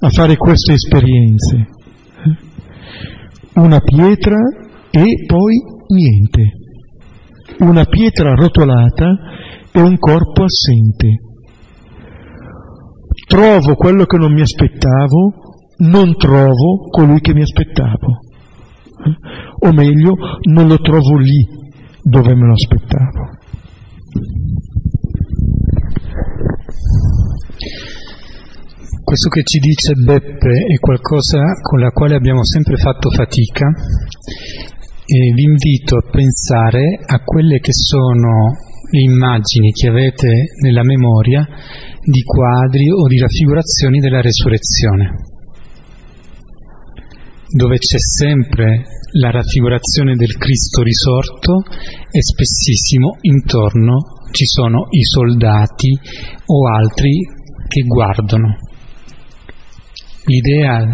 [0.00, 1.76] a fare queste esperienze
[3.58, 4.36] una pietra
[4.90, 5.54] e poi
[5.88, 6.52] niente,
[7.60, 9.14] una pietra rotolata
[9.72, 11.08] e un corpo assente.
[13.26, 15.32] Trovo quello che non mi aspettavo,
[15.78, 18.20] non trovo colui che mi aspettavo.
[19.60, 20.14] O meglio,
[20.50, 21.46] non lo trovo lì
[22.02, 23.37] dove me lo aspettavo.
[29.08, 35.32] Questo che ci dice Beppe è qualcosa con la quale abbiamo sempre fatto fatica e
[35.32, 38.52] vi invito a pensare a quelle che sono
[38.90, 40.28] le immagini che avete
[40.60, 41.40] nella memoria
[42.04, 45.24] di quadri o di raffigurazioni della resurrezione,
[47.48, 51.62] dove c'è sempre la raffigurazione del Cristo risorto
[52.12, 55.98] e spessissimo intorno ci sono i soldati
[56.44, 57.16] o altri
[57.68, 58.67] che guardano
[60.28, 60.86] l'idea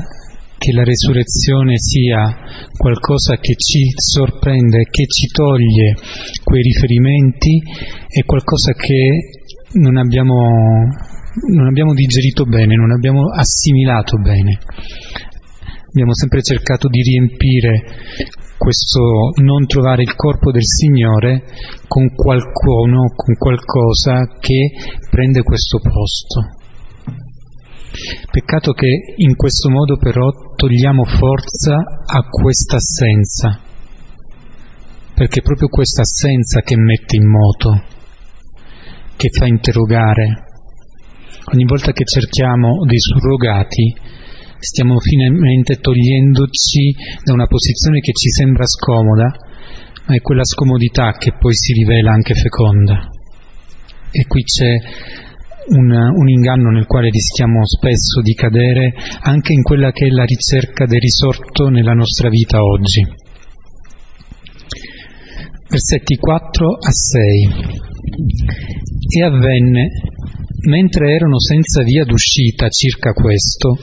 [0.56, 2.34] che la resurrezione sia
[2.76, 5.94] qualcosa che ci sorprende, che ci toglie
[6.42, 7.60] quei riferimenti,
[8.08, 9.42] è qualcosa che
[9.74, 10.48] non abbiamo
[11.46, 14.58] non abbiamo digerito bene, non abbiamo assimilato bene.
[15.88, 17.82] Abbiamo sempre cercato di riempire
[18.56, 21.44] questo non trovare il corpo del Signore
[21.86, 24.72] con qualcuno, con qualcosa che
[25.10, 26.62] prende questo posto.
[28.28, 33.60] Peccato che in questo modo però togliamo forza a questa assenza,
[35.14, 37.84] perché è proprio questa assenza che mette in moto,
[39.14, 40.42] che fa interrogare.
[41.52, 43.94] Ogni volta che cerchiamo dei surrogati,
[44.58, 49.36] stiamo finalmente togliendoci da una posizione che ci sembra scomoda,
[50.06, 53.08] ma è quella scomodità che poi si rivela anche feconda.
[54.10, 55.22] E qui c'è
[55.66, 60.24] un, un, inganno nel quale rischiamo spesso di cadere anche in quella che è la
[60.24, 63.06] ricerca del risorto nella nostra vita oggi.
[65.68, 67.48] Versetti 4 a 6.
[69.16, 69.88] E avvenne,
[70.66, 73.76] mentre erano senza via d'uscita circa questo,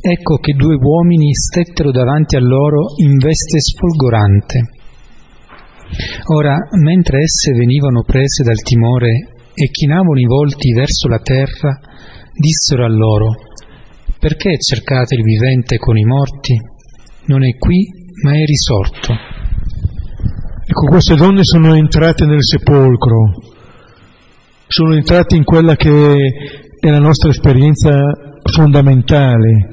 [0.00, 4.60] ecco che due uomini stettero davanti a loro in veste sfolgorante.
[6.34, 11.80] Ora, mentre esse venivano prese dal timore e chinavano i volti verso la terra,
[12.34, 13.32] dissero a loro,
[14.18, 16.54] perché cercate il vivente con i morti?
[17.24, 17.88] Non è qui,
[18.22, 19.14] ma è risorto.
[20.68, 23.32] Ecco, queste donne sono entrate nel sepolcro,
[24.68, 26.16] sono entrate in quella che
[26.78, 27.98] è la nostra esperienza
[28.44, 29.68] fondamentale,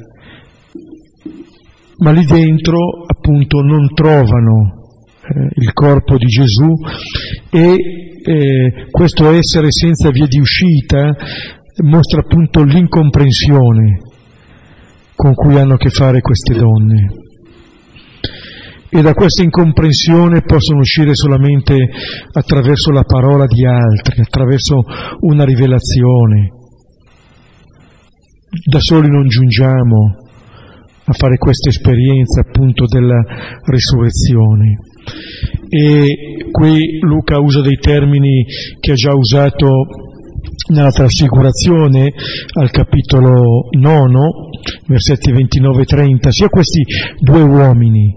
[1.98, 4.88] ma lì dentro appunto non trovano
[5.22, 6.72] eh, il corpo di Gesù
[7.50, 11.16] e eh, questo essere senza via di uscita
[11.84, 14.00] mostra appunto l'incomprensione
[15.16, 17.22] con cui hanno a che fare queste donne.
[18.90, 21.76] E da questa incomprensione possono uscire solamente
[22.32, 24.82] attraverso la parola di altri, attraverso
[25.22, 26.52] una rivelazione.
[28.70, 30.18] Da soli non giungiamo
[31.06, 33.20] a fare questa esperienza appunto della
[33.66, 34.76] risurrezione.
[35.76, 38.46] E qui Luca usa dei termini
[38.80, 39.68] che ha già usato
[40.72, 42.12] nella trasfigurazione
[42.60, 44.20] al capitolo 9,
[44.86, 46.84] versetti 29 e 30, sia questi
[47.18, 48.14] due uomini,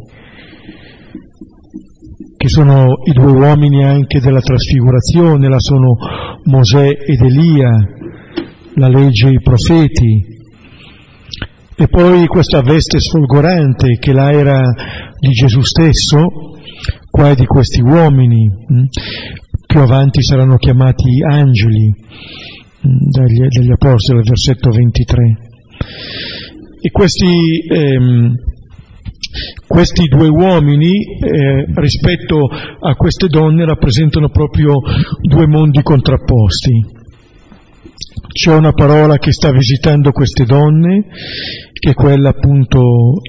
[2.36, 5.96] che sono i due uomini anche della trasfigurazione, la sono
[6.44, 7.70] Mosè ed Elia,
[8.74, 10.26] la legge e i profeti,
[11.74, 14.60] e poi questa veste sfolgorante che là era
[15.18, 16.54] di Gesù stesso,
[17.16, 18.84] qua è di questi uomini, mm,
[19.66, 25.38] più avanti saranno chiamati angeli mm, dagli, dagli apostoli, al versetto 23.
[26.78, 28.34] E questi, ehm,
[29.66, 34.74] questi due uomini eh, rispetto a queste donne rappresentano proprio
[35.22, 36.94] due mondi contrapposti.
[38.30, 41.06] C'è una parola che sta visitando queste donne,
[41.78, 42.80] che è quella appunto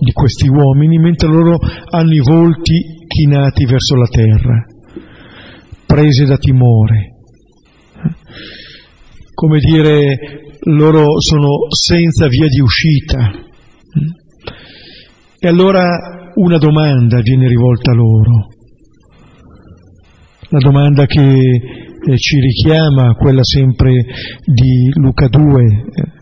[0.04, 1.58] di questi uomini, mentre loro
[1.90, 4.66] hanno i volti chinati verso la terra,
[5.86, 7.16] prese da timore.
[9.34, 10.18] Come dire,
[10.64, 13.32] loro sono senza via di uscita.
[15.40, 18.48] E allora una domanda viene rivolta a loro.
[20.50, 23.92] La domanda che eh, ci richiama quella sempre
[24.46, 26.17] di Luca 2, eh,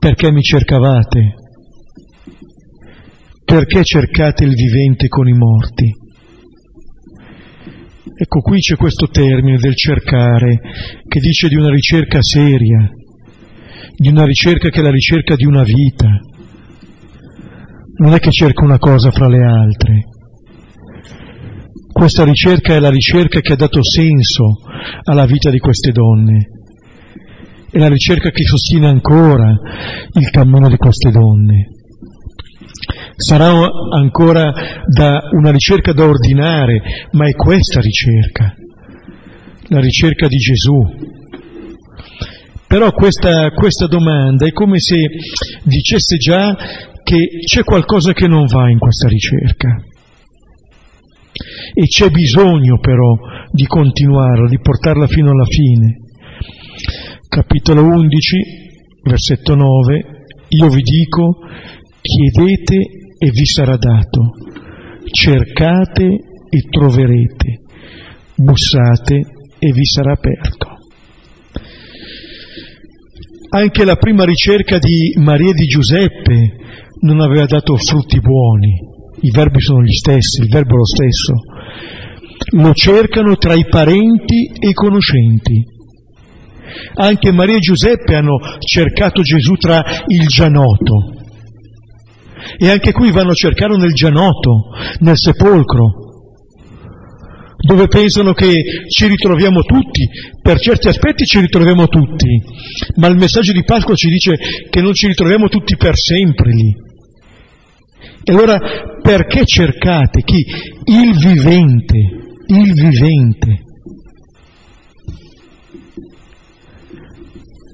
[0.00, 1.34] perché mi cercavate?
[3.44, 5.92] Perché cercate il vivente con i morti?
[8.16, 10.58] Ecco, qui c'è questo termine del cercare
[11.06, 12.90] che dice di una ricerca seria,
[13.94, 16.08] di una ricerca che è la ricerca di una vita.
[17.98, 20.04] Non è che cerca una cosa fra le altre,
[21.92, 24.60] questa ricerca è la ricerca che ha dato senso
[25.02, 26.59] alla vita di queste donne,
[27.70, 29.50] è la ricerca che sostiene ancora
[30.12, 31.68] il cammino di queste donne.
[33.16, 33.52] Sarà
[33.92, 34.52] ancora
[35.32, 36.80] una ricerca da ordinare,
[37.12, 38.54] ma è questa ricerca,
[39.68, 41.08] la ricerca di Gesù.
[42.66, 44.96] Però questa, questa domanda è come se
[45.64, 46.56] dicesse già
[47.02, 49.84] che c'è qualcosa che non va in questa ricerca
[51.72, 53.16] e c'è bisogno però
[53.50, 56.09] di continuarla, di portarla fino alla fine.
[57.30, 58.36] Capitolo 11,
[59.04, 60.04] versetto 9,
[60.48, 61.38] io vi dico,
[62.00, 62.74] chiedete
[63.16, 64.32] e vi sarà dato,
[65.08, 66.06] cercate
[66.50, 67.60] e troverete,
[68.34, 69.20] bussate
[69.60, 70.66] e vi sarà aperto.
[73.50, 76.56] Anche la prima ricerca di Maria di Giuseppe
[77.02, 78.72] non aveva dato frutti buoni,
[79.20, 81.34] i verbi sono gli stessi, il verbo è lo stesso,
[82.56, 85.78] lo cercano tra i parenti e i conoscenti,
[86.94, 91.14] Anche Maria e Giuseppe hanno cercato Gesù tra il gianoto.
[92.58, 96.08] E anche qui vanno a cercarlo nel gianoto, nel sepolcro
[97.62, 98.52] dove pensano che
[98.88, 100.08] ci ritroviamo tutti,
[100.40, 102.42] per certi aspetti ci ritroviamo tutti,
[102.96, 104.34] ma il messaggio di Pasqua ci dice
[104.70, 106.74] che non ci ritroviamo tutti per sempre lì.
[108.24, 108.58] E allora
[109.02, 110.44] perché cercate chi?
[110.84, 111.96] Il vivente,
[112.46, 113.68] il vivente.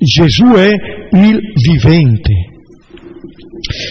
[0.06, 0.70] Gesù è
[1.16, 2.32] il vivente.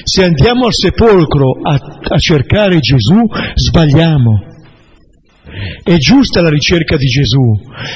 [0.04, 3.20] Se andiamo al sepolcro a, a cercare Gesù,
[3.54, 4.54] sbagliamo.
[5.84, 7.42] È giusta la ricerca di Gesù,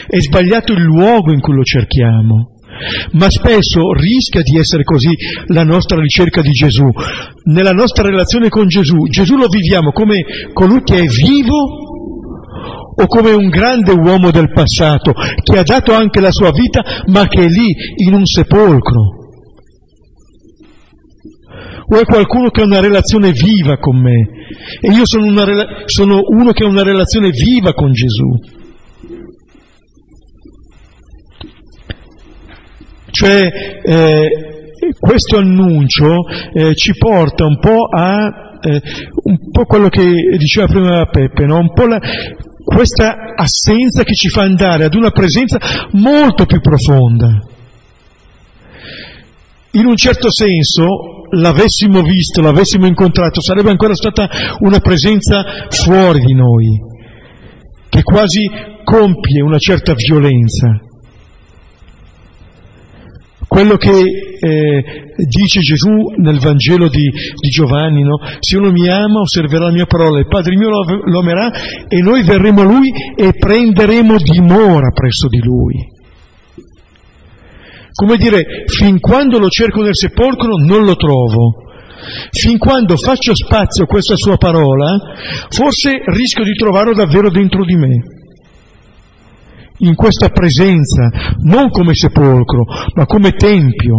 [0.07, 2.55] è sbagliato il luogo in cui lo cerchiamo.
[3.13, 5.11] Ma spesso rischia di essere così
[5.47, 6.88] la nostra ricerca di Gesù.
[7.45, 11.88] Nella nostra relazione con Gesù, Gesù lo viviamo come colui che è vivo
[13.02, 17.28] o come un grande uomo del passato che ha dato anche la sua vita ma
[17.28, 17.74] che è lì
[18.06, 19.18] in un sepolcro
[21.91, 24.28] o è qualcuno che ha una relazione viva con me
[24.82, 25.45] e io sono, una,
[25.86, 28.58] sono uno che ha una relazione viva con Gesù.
[33.12, 33.50] Cioè
[33.84, 34.30] eh,
[35.00, 38.82] questo annuncio eh, ci porta un po' a eh,
[39.24, 40.04] un po' quello che
[40.38, 41.58] diceva prima Peppe, no?
[41.58, 42.00] un po' la,
[42.70, 45.57] questa assenza che ci fa andare ad una presenza
[45.93, 47.43] molto più profonda.
[49.72, 50.86] In un certo senso
[51.32, 56.78] l'avessimo visto, l'avessimo incontrato, sarebbe ancora stata una presenza fuori di noi,
[57.89, 58.47] che quasi
[58.84, 60.88] compie una certa violenza.
[63.50, 64.84] Quello che eh,
[65.26, 68.20] dice Gesù nel Vangelo di, di Giovanni, no?
[68.39, 71.52] se uno mi ama osserverà la mia parola, il Padre mio lo, lo amerà
[71.88, 75.74] e noi verremo a Lui e prenderemo dimora presso di Lui.
[77.91, 81.66] Come dire, fin quando lo cerco nel sepolcro non lo trovo.
[82.30, 84.95] Fin quando faccio spazio a questa sua parola,
[85.50, 88.18] forse rischio di trovarlo davvero dentro di me.
[89.82, 91.09] In questa presenza,
[91.43, 92.65] non come sepolcro,
[92.95, 93.95] ma come tempio.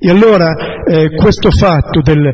[0.00, 2.32] E allora eh, questo fatto del,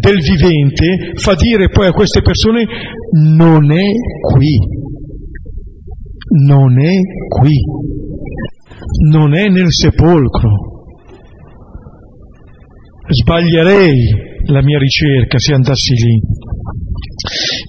[0.00, 2.64] del vivente fa dire poi a queste persone
[3.12, 3.84] non è
[4.20, 4.58] qui,
[6.46, 7.62] non è qui
[9.08, 10.50] non è nel sepolcro.
[13.08, 13.96] Sbaglierei
[14.46, 16.20] la mia ricerca se andassi lì.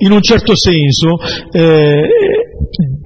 [0.05, 1.17] In un certo senso,
[1.51, 2.07] eh,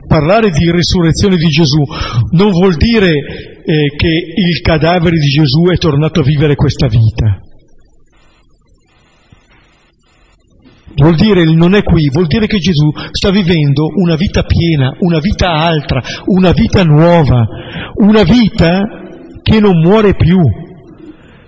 [0.09, 1.83] parlare di risurrezione di Gesù
[2.31, 7.37] non vuol dire eh, che il cadavere di Gesù è tornato a vivere questa vita.
[10.95, 15.19] Vuol dire non è qui, vuol dire che Gesù sta vivendo una vita piena, una
[15.19, 17.45] vita altra, una vita nuova,
[18.01, 18.81] una vita
[19.43, 20.39] che non muore più.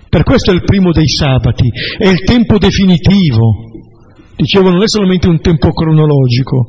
[0.08, 3.71] Per questo è il primo dei sabati, è il tempo definitivo.
[4.36, 6.68] Dicevo, non è solamente un tempo cronologico,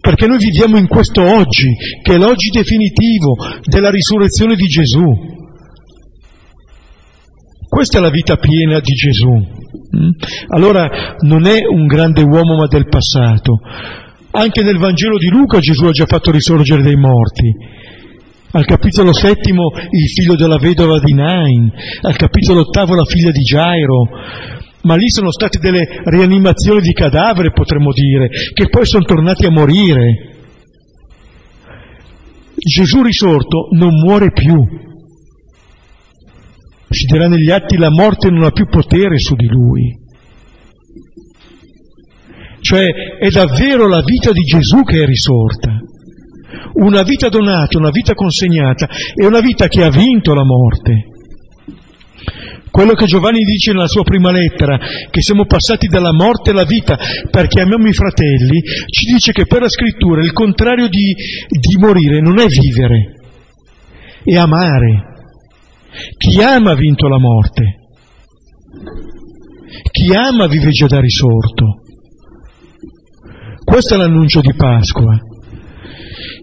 [0.00, 5.04] perché noi viviamo in questo oggi, che è l'oggi definitivo della risurrezione di Gesù.
[7.68, 9.32] Questa è la vita piena di Gesù.
[9.32, 10.10] Mm?
[10.54, 13.58] Allora non è un grande uomo ma del passato.
[14.30, 17.54] Anche nel Vangelo di Luca Gesù ha già fatto risorgere dei morti.
[18.52, 21.70] Al capitolo settimo il figlio della vedova di Nain,
[22.02, 24.08] al capitolo ottavo la figlia di Gairo,
[24.86, 29.50] ma lì sono state delle rianimazioni di cadavere, potremmo dire, che poi sono tornati a
[29.50, 30.34] morire.
[32.54, 34.54] Gesù risorto non muore più,
[36.88, 40.04] si dirà negli atti la morte non ha più potere su di lui.
[42.60, 42.86] Cioè
[43.18, 45.78] è davvero la vita di Gesù che è risorta.
[46.74, 51.06] Una vita donata, una vita consegnata, è una vita che ha vinto la morte.
[52.70, 54.78] Quello che Giovanni dice nella sua prima lettera,
[55.10, 56.98] che siamo passati dalla morte alla vita
[57.30, 58.60] perché amiamo i fratelli,
[58.90, 61.14] ci dice che per la scrittura il contrario di,
[61.48, 63.14] di morire non è vivere,
[64.24, 65.14] è amare.
[66.18, 67.78] Chi ama ha vinto la morte.
[69.90, 71.80] Chi ama vive già da risorto.
[73.64, 75.18] Questo è l'annuncio di Pasqua.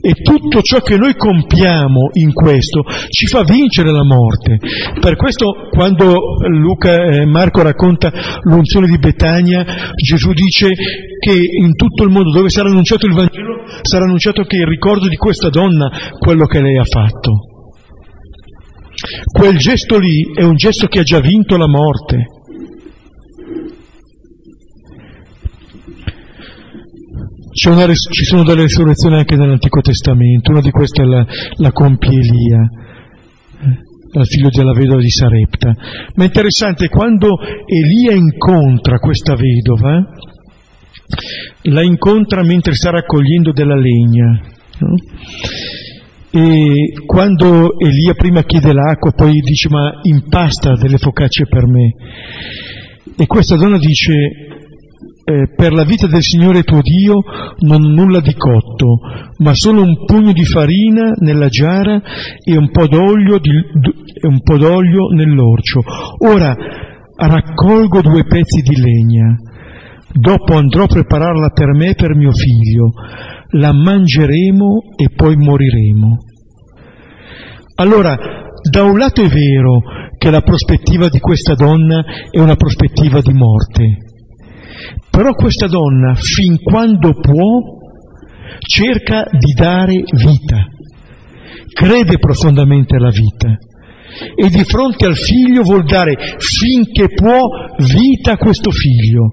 [0.06, 4.58] E tutto ciò che noi compiamo in questo ci fa vincere la morte.
[5.00, 6.14] Per questo quando
[6.50, 9.64] Luca, eh, Marco racconta l'unzione di Betania,
[9.96, 10.68] Gesù dice
[11.20, 15.08] che in tutto il mondo dove sarà annunciato il Vangelo sarà annunciato che il ricordo
[15.08, 15.90] di questa donna
[16.20, 17.32] quello che lei ha fatto.
[19.32, 22.33] Quel gesto lì è un gesto che ha già vinto la morte.
[27.70, 31.26] Una, ci sono delle risurrezioni anche nell'Antico Testamento, una di queste è la,
[31.58, 32.60] la compie Elia,
[33.62, 35.74] eh, il figlio della vedova di Sarepta.
[36.16, 40.04] Ma è interessante, quando Elia incontra questa vedova,
[41.64, 44.42] la incontra mentre sta raccogliendo della legna.
[44.80, 44.96] No?
[46.32, 51.94] E quando Elia prima chiede l'acqua, poi dice ma impasta delle focacce per me.
[53.16, 54.63] E questa donna dice
[55.26, 57.22] eh, per la vita del Signore tuo Dio
[57.60, 59.00] non nulla di cotto,
[59.38, 62.02] ma solo un pugno di farina nella giara
[62.44, 63.52] e un po' d'olio, di,
[64.28, 65.82] un po d'olio nell'orcio.
[66.28, 66.56] Ora
[67.16, 69.38] raccolgo due pezzi di legna,
[70.12, 72.92] dopo andrò a prepararla per me e per mio figlio
[73.52, 76.18] la mangeremo e poi moriremo.
[77.76, 78.18] Allora,
[78.70, 79.82] da un lato è vero
[80.18, 84.03] che la prospettiva di questa donna è una prospettiva di morte,
[85.10, 87.82] però questa donna, fin quando può,
[88.60, 90.68] cerca di dare vita,
[91.74, 93.58] crede profondamente alla vita.
[94.36, 97.40] E di fronte al figlio vuol dare finché può
[97.78, 99.32] vita a questo figlio.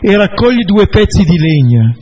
[0.00, 1.94] E raccoglie due pezzi di legna.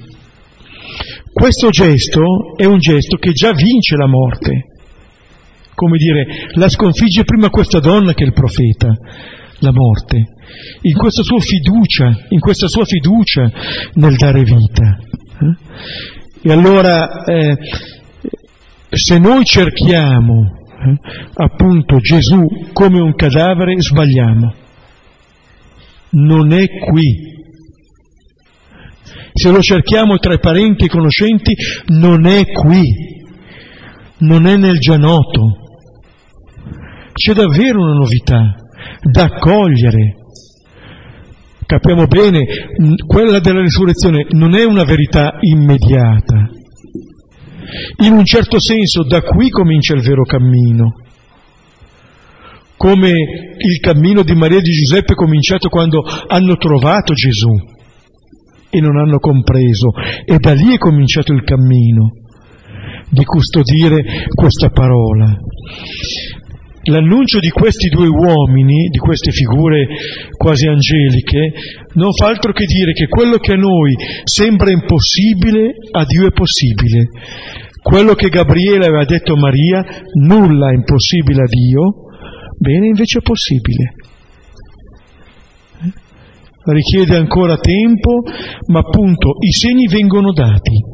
[1.31, 4.65] Questo gesto è un gesto che già vince la morte.
[5.75, 8.89] Come dire, la sconfigge prima questa donna che il profeta,
[9.61, 10.17] la morte,
[10.83, 13.51] in questa sua fiducia, in questa sua fiducia
[13.95, 14.99] nel dare vita.
[15.41, 16.49] Eh?
[16.49, 17.57] E allora, eh,
[18.91, 20.99] se noi cerchiamo eh,
[21.35, 24.55] appunto Gesù come un cadavere, sbagliamo.
[26.09, 27.35] Non è qui
[29.33, 31.55] se lo cerchiamo tra i parenti e conoscenti,
[31.89, 32.83] non è qui,
[34.21, 35.59] non è nel già noto.
[37.13, 38.55] C'è davvero una novità
[39.03, 40.17] da accogliere.
[41.67, 42.45] Capiamo bene,
[43.07, 46.51] quella della risurrezione non è una verità immediata.
[48.05, 51.01] In un certo senso da qui comincia il vero cammino
[52.77, 57.51] come il cammino di Maria e di Giuseppe è cominciato quando hanno trovato Gesù
[58.69, 59.91] e non hanno compreso.
[60.25, 62.13] E da lì è cominciato il cammino
[63.09, 65.37] di custodire questa parola.
[66.89, 69.87] L'annuncio di questi due uomini, di queste figure
[70.37, 71.53] quasi angeliche,
[71.95, 76.31] non fa altro che dire che quello che a noi sembra impossibile, a Dio è
[76.31, 77.09] possibile.
[77.83, 79.85] Quello che Gabriele aveva detto a Maria,
[80.27, 81.95] nulla è impossibile a Dio,
[82.59, 83.95] bene invece è possibile
[86.73, 88.23] richiede ancora tempo,
[88.69, 90.85] ma appunto i segni vengono dati.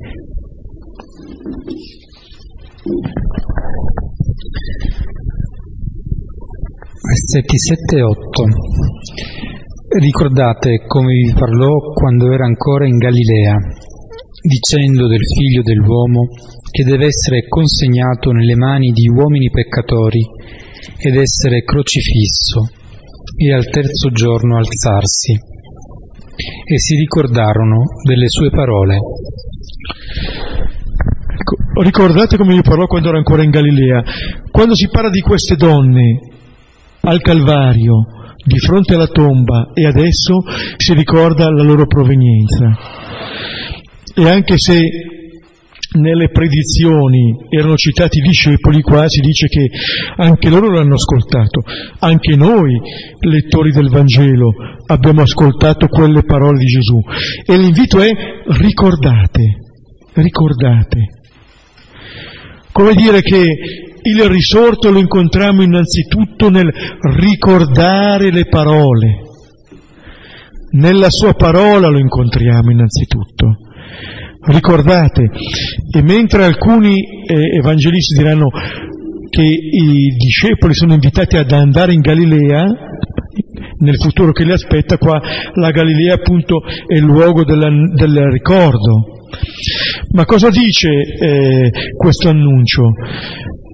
[7.03, 8.44] Versetti 7 e 8.
[9.98, 13.59] Ricordate come vi parlò quando era ancora in Galilea,
[14.40, 16.28] dicendo del figlio dell'uomo
[16.70, 20.22] che deve essere consegnato nelle mani di uomini peccatori
[20.96, 22.70] ed essere crocifisso
[23.36, 28.94] e al terzo giorno alzarsi e si ricordarono delle sue parole.
[31.34, 34.03] Ecco, ricordate come vi parlò quando ero ancora in Galilea.
[34.53, 36.30] Quando si parla di queste donne
[37.03, 38.07] al Calvario,
[38.44, 40.42] di fronte alla tomba e adesso
[40.76, 42.76] si ricorda la loro provenienza.
[44.14, 44.88] E anche se
[45.98, 49.68] nelle predizioni erano citati i discepoli, qua si dice che
[50.16, 51.62] anche loro l'hanno ascoltato,
[51.98, 52.78] anche noi,
[53.20, 54.53] lettori del Vangelo,
[54.86, 56.98] abbiamo ascoltato quelle parole di Gesù.
[57.44, 58.11] E l'invito è
[58.46, 59.57] ricordate,
[60.14, 60.98] ricordate.
[62.72, 66.70] Come dire che il risorto lo incontriamo innanzitutto nel
[67.16, 69.20] ricordare le parole.
[70.72, 73.57] Nella sua parola lo incontriamo innanzitutto.
[74.44, 75.28] Ricordate,
[75.94, 78.48] e mentre alcuni eh, evangelisti diranno
[79.30, 82.66] che i discepoli sono invitati ad andare in Galilea,
[83.78, 85.20] nel futuro che li aspetta, qua
[85.55, 89.20] la Galilea appunto è il luogo della, del ricordo.
[90.12, 92.82] Ma cosa dice eh, questo annuncio?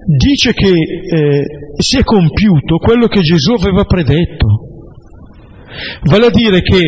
[0.09, 1.43] Dice che eh,
[1.77, 4.47] si è compiuto quello che Gesù aveva predetto.
[6.09, 6.81] Vale a dire che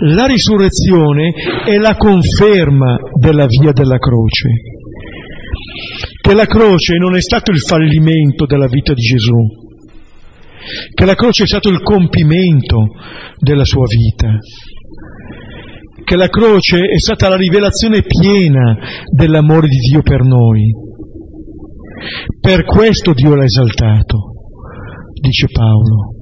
[0.00, 1.32] la risurrezione
[1.64, 4.48] è la conferma della via della croce,
[6.20, 9.38] che la croce non è stato il fallimento della vita di Gesù,
[10.94, 12.88] che la croce è stato il compimento
[13.38, 14.36] della sua vita,
[16.02, 18.76] che la croce è stata la rivelazione piena
[19.14, 20.86] dell'amore di Dio per noi.
[22.40, 24.18] Per questo Dio l'ha esaltato,
[25.20, 26.14] dice Paolo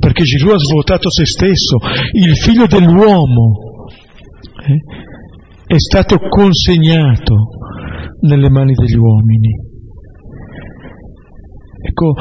[0.00, 1.76] perché Gesù ha svuotato se stesso,
[2.12, 3.52] il figlio dell'uomo.
[4.66, 5.08] Eh?
[5.70, 7.34] è stato consegnato
[8.22, 9.54] nelle mani degli uomini.
[11.86, 12.14] Ecco,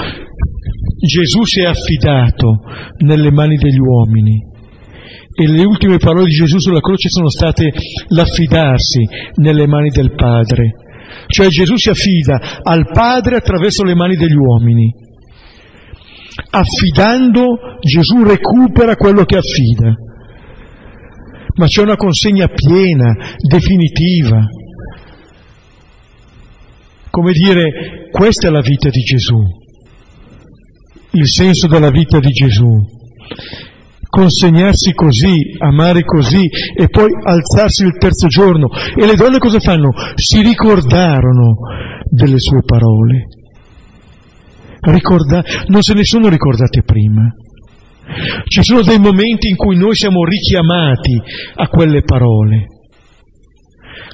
[0.99, 2.59] Gesù si è affidato
[2.99, 4.38] nelle mani degli uomini
[5.34, 7.71] e le ultime parole di Gesù sulla croce sono state
[8.09, 9.07] l'affidarsi
[9.38, 10.73] nelle mani del Padre.
[11.28, 14.93] Cioè Gesù si affida al Padre attraverso le mani degli uomini.
[16.51, 19.93] Affidando Gesù recupera quello che affida
[21.60, 24.45] ma c'è una consegna piena, definitiva.
[27.10, 29.38] Come dire, questa è la vita di Gesù,
[31.12, 32.97] il senso della vita di Gesù.
[34.10, 36.43] Consegnarsi così, amare così
[36.76, 38.68] e poi alzarsi il terzo giorno.
[38.95, 39.91] E le donne cosa fanno?
[40.16, 41.57] Si ricordarono
[42.10, 43.28] delle sue parole.
[44.82, 47.32] Ricorda- non se ne sono ricordate prima.
[48.45, 51.22] Ci sono dei momenti in cui noi siamo richiamati
[51.55, 52.66] a quelle parole.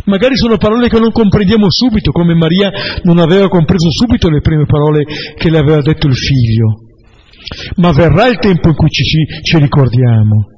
[0.05, 2.69] Magari sono parole che non comprendiamo subito, come Maria
[3.03, 5.05] non aveva compreso subito le prime parole
[5.37, 6.84] che le aveva detto il figlio.
[7.77, 9.03] Ma verrà il tempo in cui ci,
[9.41, 10.49] ci ricordiamo.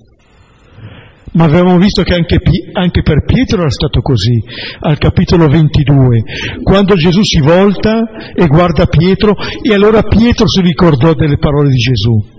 [1.33, 2.39] Ma avevamo visto che anche,
[2.73, 4.41] anche, per Pietro era stato così,
[4.79, 6.23] al capitolo 22,
[6.63, 8.01] quando Gesù si volta
[8.33, 12.35] e guarda Pietro e allora Pietro si ricordò delle parole di Gesù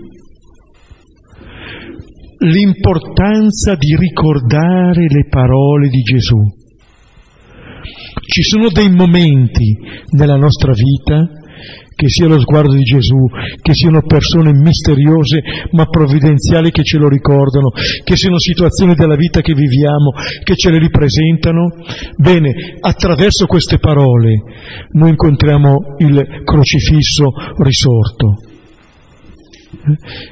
[2.39, 6.37] l'importanza di ricordare le parole di Gesù.
[8.25, 9.77] Ci sono dei momenti
[10.11, 11.27] nella nostra vita,
[11.99, 13.27] che sia lo sguardo di Gesù,
[13.61, 15.41] che siano persone misteriose
[15.71, 17.71] ma provvidenziali che ce lo ricordano,
[18.05, 21.67] che siano situazioni della vita che viviamo, che ce le ripresentano.
[22.15, 24.41] Bene, attraverso queste parole
[24.93, 28.35] noi incontriamo il crocifisso risorto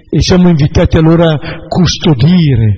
[0.09, 2.77] e siamo invitati allora a custodire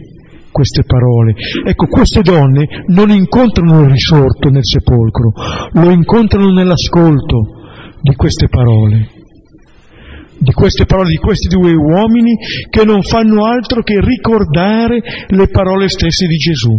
[0.52, 1.36] queste parole.
[1.64, 5.32] Ecco, queste donne non incontrano il risorto nel sepolcro,
[5.74, 7.58] lo incontrano nell'ascolto
[8.02, 9.10] di queste parole,
[10.38, 12.36] di queste parole di questi due uomini
[12.70, 16.74] che non fanno altro che ricordare le parole stesse di Gesù.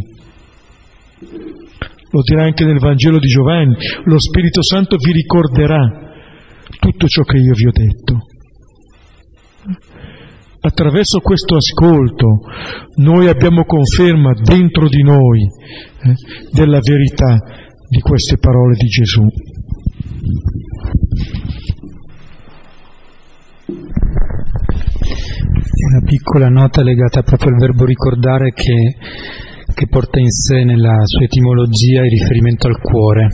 [2.13, 6.09] Lo dirà anche nel Vangelo di Giovanni, lo Spirito Santo vi ricorderà
[6.81, 8.19] tutto ciò che io vi ho detto
[10.61, 12.41] attraverso questo ascolto
[12.97, 16.13] noi abbiamo conferma dentro di noi eh,
[16.53, 17.39] della verità
[17.89, 19.27] di queste parole di Gesù.
[25.91, 28.95] Una piccola nota legata proprio al verbo ricordare che,
[29.75, 33.27] che porta in sé nella sua etimologia il riferimento al cuore.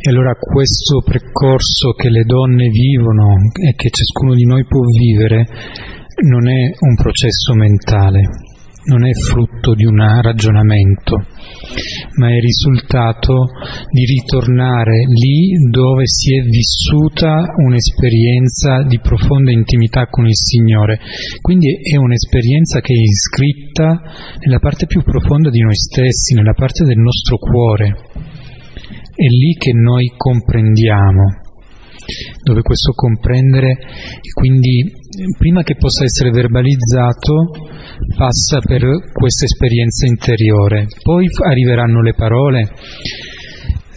[0.00, 5.46] E allora questo percorso che le donne vivono e che ciascuno di noi può vivere
[6.26, 8.26] non è un processo mentale,
[8.84, 11.16] non è frutto di un ragionamento,
[12.18, 13.46] ma è risultato
[13.90, 21.00] di ritornare lì dove si è vissuta un'esperienza di profonda intimità con il Signore.
[21.40, 24.00] Quindi è un'esperienza che è iscritta
[24.44, 27.96] nella parte più profonda di noi stessi, nella parte del nostro cuore.
[29.14, 31.46] È lì che noi comprendiamo
[32.42, 33.76] dove questo comprendere
[34.32, 34.90] quindi
[35.36, 37.50] prima che possa essere verbalizzato
[38.16, 38.82] passa per
[39.12, 42.70] questa esperienza interiore, poi arriveranno le parole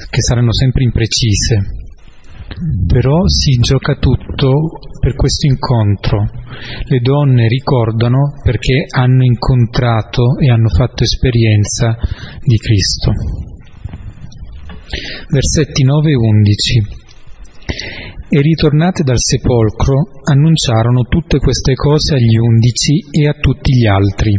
[0.09, 1.61] che saranno sempre imprecise,
[2.87, 4.51] però si gioca tutto
[4.99, 6.29] per questo incontro.
[6.87, 11.97] Le donne ricordano perché hanno incontrato e hanno fatto esperienza
[12.43, 13.11] di Cristo.
[15.29, 17.00] Versetti 9 e 11
[18.29, 24.33] e ritornate dal sepolcro annunciarono tutte queste cose agli undici e a tutti gli altri.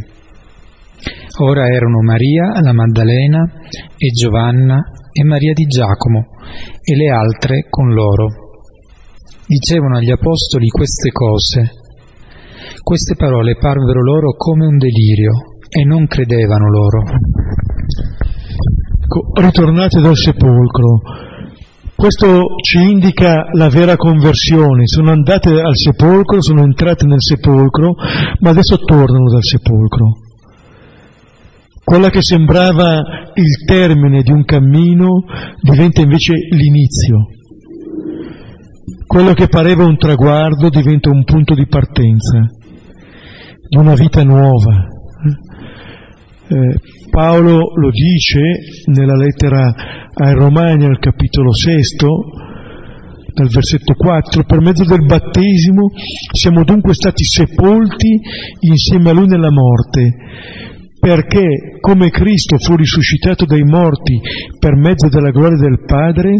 [1.40, 3.42] Ora erano Maria, la Maddalena
[3.96, 4.80] e Giovanna
[5.12, 6.26] e Maria di Giacomo
[6.82, 8.28] e le altre con loro.
[9.46, 11.70] Dicevano agli apostoli queste cose.
[12.82, 15.32] Queste parole parvero loro come un delirio
[15.68, 17.02] e non credevano loro.
[19.34, 21.00] Ritornate dal sepolcro,
[21.94, 27.94] questo ci indica la vera conversione, sono andate al sepolcro, sono entrate nel sepolcro,
[28.40, 30.06] ma adesso tornano dal sepolcro.
[31.84, 33.02] Quella che sembrava
[33.34, 35.24] il termine di un cammino
[35.60, 37.26] diventa invece l'inizio.
[39.06, 42.48] Quello che pareva un traguardo diventa un punto di partenza
[43.68, 44.86] di una vita nuova.
[46.48, 46.78] Eh,
[47.12, 48.40] Paolo lo dice
[48.86, 49.70] nella lettera
[50.14, 52.08] ai Romani al capitolo sesto,
[53.34, 55.90] dal versetto 4, per mezzo del battesimo
[56.32, 58.18] siamo dunque stati sepolti
[58.60, 60.10] insieme a lui nella morte,
[60.98, 64.18] perché come Cristo fu risuscitato dai morti
[64.58, 66.32] per mezzo della gloria del Padre,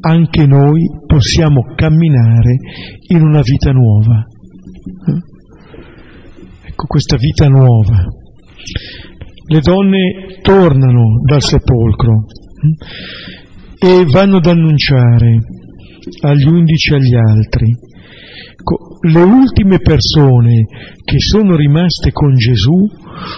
[0.00, 2.54] anche noi possiamo camminare
[3.08, 4.26] in una vita nuova.
[6.66, 8.04] Ecco questa vita nuova.
[9.46, 12.24] Le donne tornano dal sepolcro
[13.78, 15.38] e vanno ad annunciare
[16.22, 17.76] agli undici e agli altri.
[19.02, 20.64] Le ultime persone
[21.04, 22.88] che sono rimaste con Gesù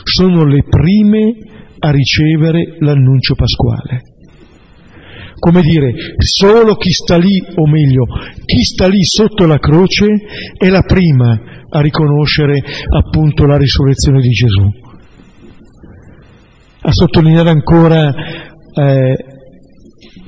[0.05, 1.35] sono le prime
[1.81, 4.03] a ricevere l'annuncio pasquale.
[5.39, 8.05] Come dire, solo chi sta lì, o meglio,
[8.45, 10.07] chi sta lì sotto la croce
[10.57, 11.37] è la prima
[11.69, 12.63] a riconoscere
[12.97, 14.85] appunto la risurrezione di Gesù.
[16.89, 18.15] A sottolineare ancora
[18.73, 19.17] eh,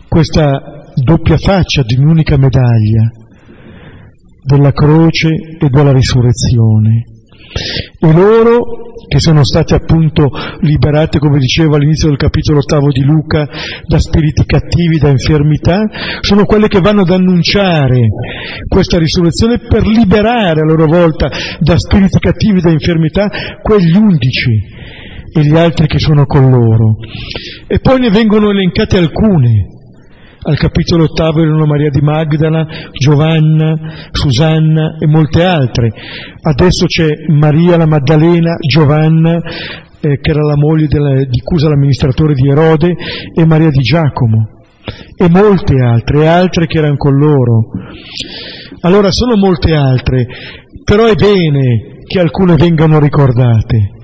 [0.08, 0.50] questa
[0.92, 3.08] doppia faccia di un'unica medaglia
[4.42, 7.04] della croce e della risurrezione.
[8.00, 8.58] E loro,
[9.06, 10.30] che sono stati appunto
[10.62, 13.46] liberati, come dicevo all'inizio del capitolo ottavo di Luca,
[13.86, 15.84] da spiriti cattivi, da infermità,
[16.22, 18.00] sono quelle che vanno ad annunciare
[18.66, 21.28] questa risurrezione per liberare a loro volta
[21.60, 23.28] da spiriti cattivi, da infermità,
[23.62, 24.86] quegli undici
[25.32, 26.96] e gli altri che sono con loro.
[27.66, 29.76] E poi ne vengono elencate alcune
[30.40, 35.92] al capitolo ottavo erano Maria di Magdala, Giovanna, Susanna e molte altre.
[36.40, 39.40] Adesso c'è Maria la Maddalena, Giovanna,
[40.00, 42.94] eh, che era la moglie della, di Cusa, l'amministratore di Erode,
[43.34, 44.62] e Maria di Giacomo,
[45.16, 47.70] e molte altre, altre che erano con loro.
[48.82, 50.24] Allora sono molte altre,
[50.84, 53.97] però è bene che alcune vengano ricordate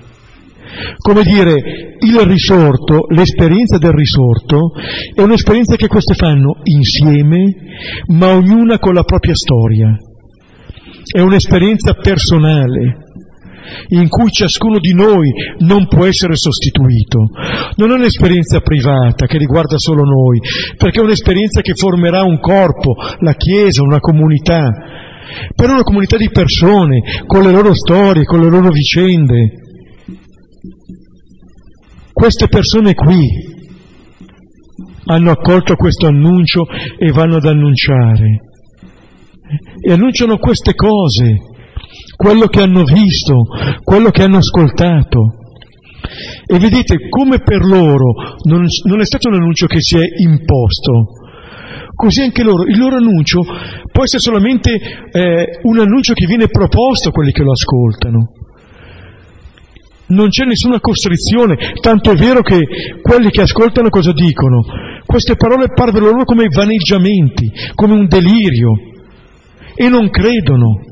[0.97, 4.71] come dire, il risorto, l'esperienza del risorto
[5.13, 7.55] è un'esperienza che queste fanno insieme,
[8.07, 9.97] ma ognuna con la propria storia.
[11.05, 13.03] È un'esperienza personale
[13.89, 17.29] in cui ciascuno di noi non può essere sostituito.
[17.75, 20.39] Non è un'esperienza privata che riguarda solo noi,
[20.77, 24.69] perché è un'esperienza che formerà un corpo, la Chiesa, una comunità,
[25.55, 29.63] però una comunità di persone, con le loro storie, con le loro vicende.
[32.15, 33.27] Queste persone qui
[35.07, 36.65] hanno accolto questo annuncio
[36.97, 38.39] e vanno ad annunciare.
[39.81, 41.35] E annunciano queste cose,
[42.15, 43.35] quello che hanno visto,
[43.83, 45.19] quello che hanno ascoltato.
[46.45, 48.13] E vedete come per loro
[48.47, 51.19] non, non è stato un annuncio che si è imposto,
[51.93, 53.41] così anche loro, il loro annuncio
[53.91, 58.34] può essere solamente eh, un annuncio che viene proposto a quelli che lo ascoltano
[60.07, 62.59] non c'è nessuna costrizione, tanto è vero che
[63.01, 64.61] quelli che ascoltano cosa dicono?
[65.05, 68.71] Queste parole parvero loro come vaneggiamenti, come un delirio,
[69.73, 70.83] e non credono.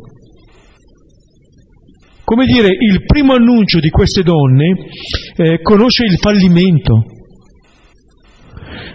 [2.23, 4.75] Come dire, il primo annuncio di queste donne
[5.35, 7.03] eh, conosce il fallimento,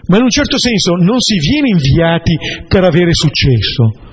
[0.09, 4.07] ma in un certo senso non si viene inviati per avere successo.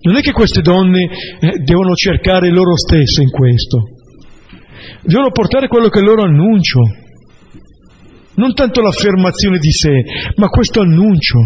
[0.00, 4.00] Non è che queste donne eh, devono cercare loro stesse in questo
[5.02, 6.80] devono portare quello che è il loro annuncio,
[8.34, 10.02] non tanto l'affermazione di sé,
[10.36, 11.38] ma questo annuncio,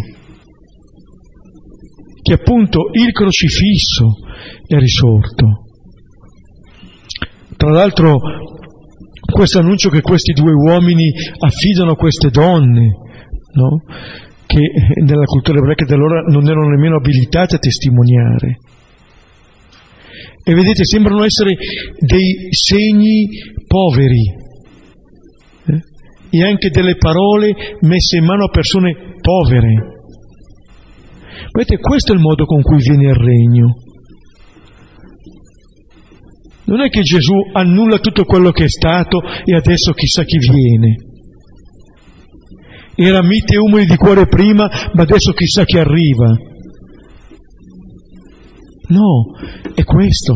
[2.23, 4.15] che appunto il crocifisso
[4.67, 5.65] è risorto.
[7.57, 8.19] Tra l'altro
[9.33, 12.89] questo annuncio che questi due uomini affidano a queste donne,
[13.53, 13.83] no?
[14.47, 14.61] che
[15.03, 18.59] nella cultura ebraica dell'ora non erano nemmeno abilitate a testimoniare,
[20.49, 21.57] e vedete, sembrano essere
[21.99, 23.27] dei segni
[23.67, 24.23] poveri
[25.67, 25.81] eh?
[26.39, 29.75] e anche delle parole messe in mano a persone povere.
[31.51, 33.75] Vedete, questo è il modo con cui viene il regno.
[36.67, 40.95] Non è che Gesù annulla tutto quello che è stato e adesso chissà chi viene.
[42.95, 46.55] Era mite e umili di cuore prima, ma adesso chissà chi arriva.
[48.89, 49.33] No,
[49.75, 50.35] è questo.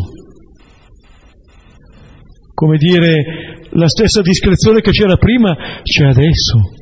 [2.52, 6.78] Come dire, la stessa discrezione che c'era prima c'è adesso.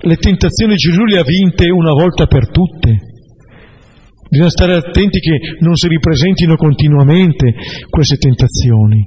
[0.00, 2.98] Le tentazioni Gesù le ha vinte una volta per tutte.
[4.30, 7.54] Bisogna stare attenti che non si ripresentino continuamente
[7.88, 9.04] queste tentazioni.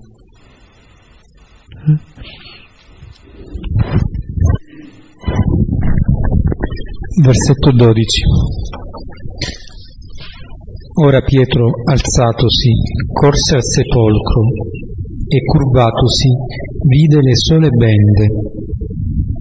[7.24, 8.22] Versetto 12.
[11.04, 12.74] Ora Pietro, alzatosi,
[13.12, 14.42] corse al sepolcro
[15.28, 16.30] e curvatosi
[16.86, 18.26] vide le sole bende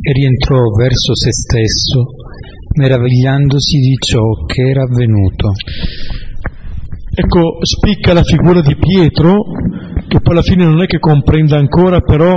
[0.00, 2.16] e rientrò verso se stesso,
[2.78, 5.52] meravigliandosi di ciò che era avvenuto.
[7.12, 9.42] Ecco, spicca la figura di Pietro
[10.08, 12.32] che poi alla fine non è che comprenda ancora, però,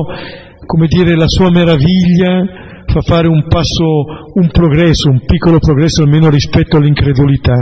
[0.65, 2.43] come dire, la sua meraviglia
[2.91, 3.85] fa fare un passo,
[4.33, 7.55] un progresso, un piccolo progresso almeno rispetto all'incredulità.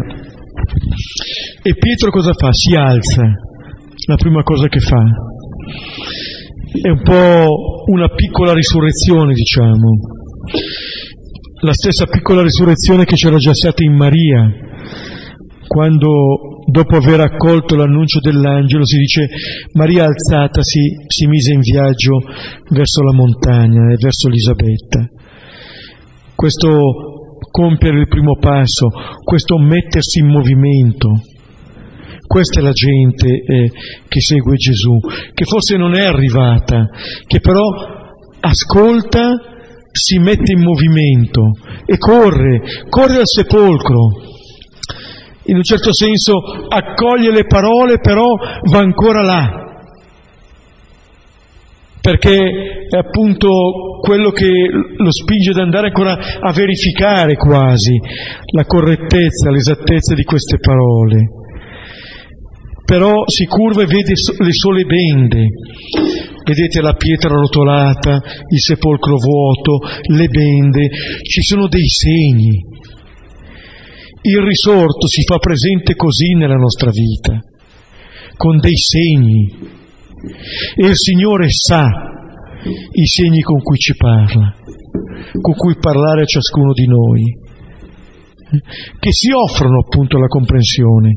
[1.63, 2.49] E Pietro cosa fa?
[2.51, 3.23] Si alza,
[4.07, 5.03] la prima cosa che fa.
[6.81, 9.89] È un po' una piccola risurrezione, diciamo.
[11.61, 14.49] La stessa piccola risurrezione che c'era già stata in Maria,
[15.67, 19.27] quando dopo aver accolto l'annuncio dell'angelo si dice
[19.73, 22.19] Maria alzatasi si mise in viaggio
[22.69, 25.07] verso la montagna e verso Elisabetta.
[26.35, 27.10] Questo
[27.51, 28.87] compiere il primo passo,
[29.23, 31.09] questo mettersi in movimento,
[32.25, 33.71] questa è la gente eh,
[34.07, 34.97] che segue Gesù,
[35.33, 36.87] che forse non è arrivata,
[37.27, 37.61] che però
[38.39, 39.33] ascolta,
[39.91, 41.51] si mette in movimento
[41.85, 44.29] e corre, corre al sepolcro.
[45.43, 46.37] In un certo senso
[46.69, 48.27] accoglie le parole, però
[48.69, 49.70] va ancora là.
[52.01, 52.33] Perché
[52.89, 53.47] è appunto
[54.01, 57.99] quello che lo spinge ad andare ancora a verificare quasi
[58.53, 61.39] la correttezza, l'esattezza di queste parole
[62.91, 65.47] però si curva e vede le sole bende.
[66.43, 69.79] Vedete la pietra rotolata, il sepolcro vuoto,
[70.13, 70.89] le bende,
[71.21, 72.65] ci sono dei segni.
[74.23, 77.39] Il risorto si fa presente così nella nostra vita,
[78.35, 79.79] con dei segni.
[80.75, 81.87] E il Signore sa
[82.91, 84.53] i segni con cui ci parla,
[85.41, 87.39] con cui parlare a ciascuno di noi,
[88.99, 91.11] che si offrono appunto alla comprensione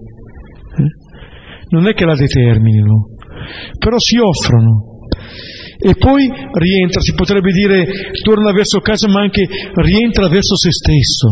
[1.71, 3.09] non è che la determinino,
[3.79, 4.93] però si offrono.
[5.77, 7.85] E poi rientra, si potrebbe dire,
[8.23, 11.29] torna verso casa, ma anche rientra verso se stesso.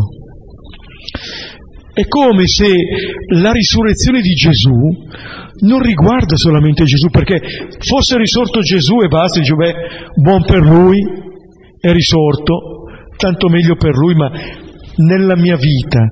[1.93, 2.67] È come se
[3.35, 4.73] la risurrezione di Gesù
[5.63, 7.39] non riguarda solamente Gesù, perché
[7.79, 9.73] fosse risorto Gesù e basta, dice, beh,
[10.21, 10.99] buon per lui,
[11.79, 12.85] è risorto,
[13.17, 14.31] tanto meglio per lui, ma
[14.95, 16.07] nella mia vita.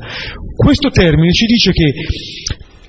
[0.56, 1.94] Questo termine ci dice che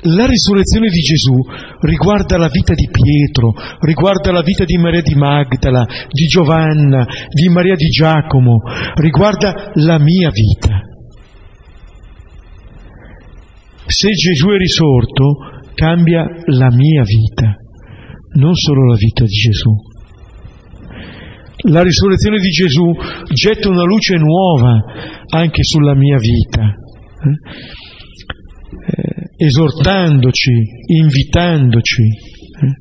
[0.05, 1.35] la risurrezione di Gesù
[1.81, 7.49] riguarda la vita di Pietro, riguarda la vita di Maria di Magdala, di Giovanna, di
[7.49, 8.63] Maria di Giacomo,
[8.95, 10.81] riguarda la mia vita.
[13.87, 17.55] Se Gesù è risorto, cambia la mia vita,
[18.35, 19.71] non solo la vita di Gesù.
[21.71, 22.93] La risurrezione di Gesù
[23.33, 24.83] getta una luce nuova
[25.29, 26.63] anche sulla mia vita.
[26.65, 28.01] Eh?
[29.45, 30.53] esortandoci,
[30.87, 32.77] invitandoci eh,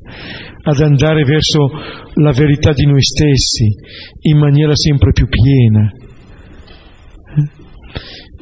[0.62, 1.68] ad andare verso
[2.14, 3.66] la verità di noi stessi
[4.22, 5.90] in maniera sempre più piena.
[7.36, 7.60] Eh.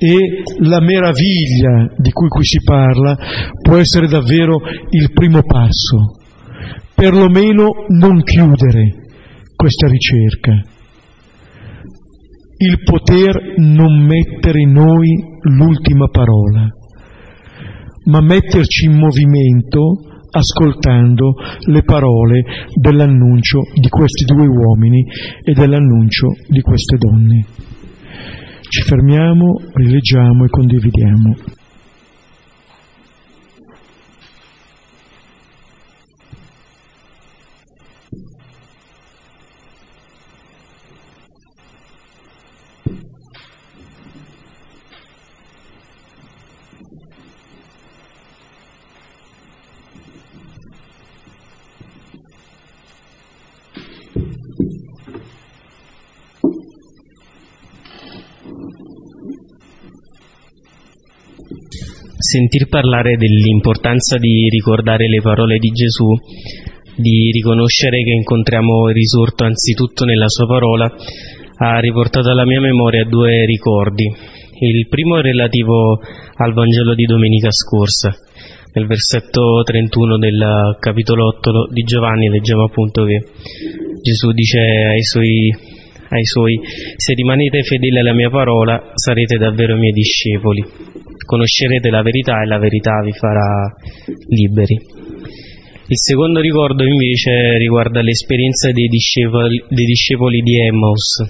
[0.03, 3.17] E la meraviglia di cui qui si parla
[3.61, 6.17] può essere davvero il primo passo,
[6.95, 8.95] perlomeno non chiudere
[9.55, 10.53] questa ricerca,
[12.57, 15.09] il poter non mettere in noi
[15.43, 16.67] l'ultima parola
[18.05, 21.35] ma metterci in movimento ascoltando
[21.67, 22.43] le parole
[22.75, 25.05] dell'annuncio di questi due uomini
[25.43, 27.47] e dell'annuncio di queste donne.
[28.71, 31.35] Ci fermiamo, rileggiamo e condividiamo.
[62.21, 66.07] Sentir parlare dell'importanza di ricordare le parole di Gesù,
[66.97, 70.93] di riconoscere che incontriamo il risorto anzitutto nella sua parola,
[71.57, 74.05] ha riportato alla mia memoria due ricordi.
[74.05, 75.99] Il primo è relativo
[76.37, 78.14] al Vangelo di domenica scorsa.
[78.73, 83.25] Nel versetto 31 del capitolo 8 di Giovanni leggiamo appunto che
[84.03, 85.51] Gesù dice ai suoi,
[86.11, 86.61] ai suoi
[86.97, 92.59] se rimanete fedeli alla mia parola sarete davvero miei discepoli conoscerete la verità e la
[92.59, 93.72] verità vi farà
[94.31, 94.74] liberi.
[95.87, 101.22] Il secondo ricordo invece riguarda l'esperienza dei discepoli, dei discepoli di Emmaus,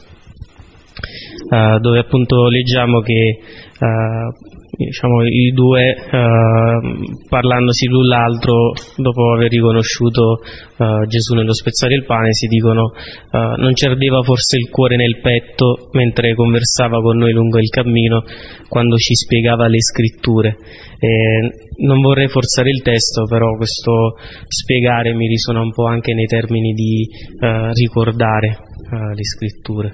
[1.51, 3.41] uh, dove appunto leggiamo che
[3.79, 6.79] uh, diciamo, i due eh,
[7.29, 13.55] parlandosi l'un l'altro dopo aver riconosciuto eh, Gesù nello spezzare il pane si dicono eh,
[13.59, 18.23] non ci ardeva forse il cuore nel petto mentre conversava con noi lungo il cammino
[18.69, 20.57] quando ci spiegava le scritture
[21.81, 24.17] non vorrei forzare il testo però questo
[24.47, 27.09] spiegare mi risuona un po' anche nei termini di
[27.41, 29.93] eh, ricordare eh, le scritture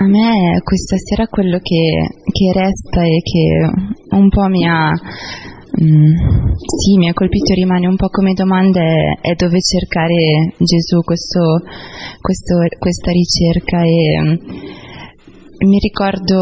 [0.00, 6.14] A me questa sera quello che, che resta e che un po' mi ha, mm,
[6.54, 11.42] sì, mi ha colpito rimane un po' come domanda è, è dove cercare Gesù, questo,
[12.20, 14.77] questo, questa ricerca e
[15.60, 16.38] mi ricordo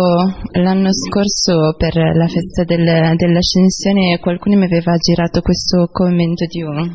[0.52, 6.94] l'anno scorso per la festa del, dell'ascensione qualcuno mi aveva girato questo commento di un,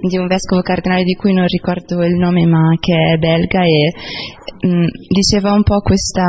[0.00, 3.92] di un vescovo cardinale di cui non ricordo il nome ma che è belga e
[4.68, 6.26] mh, mm, diceva un po' questa,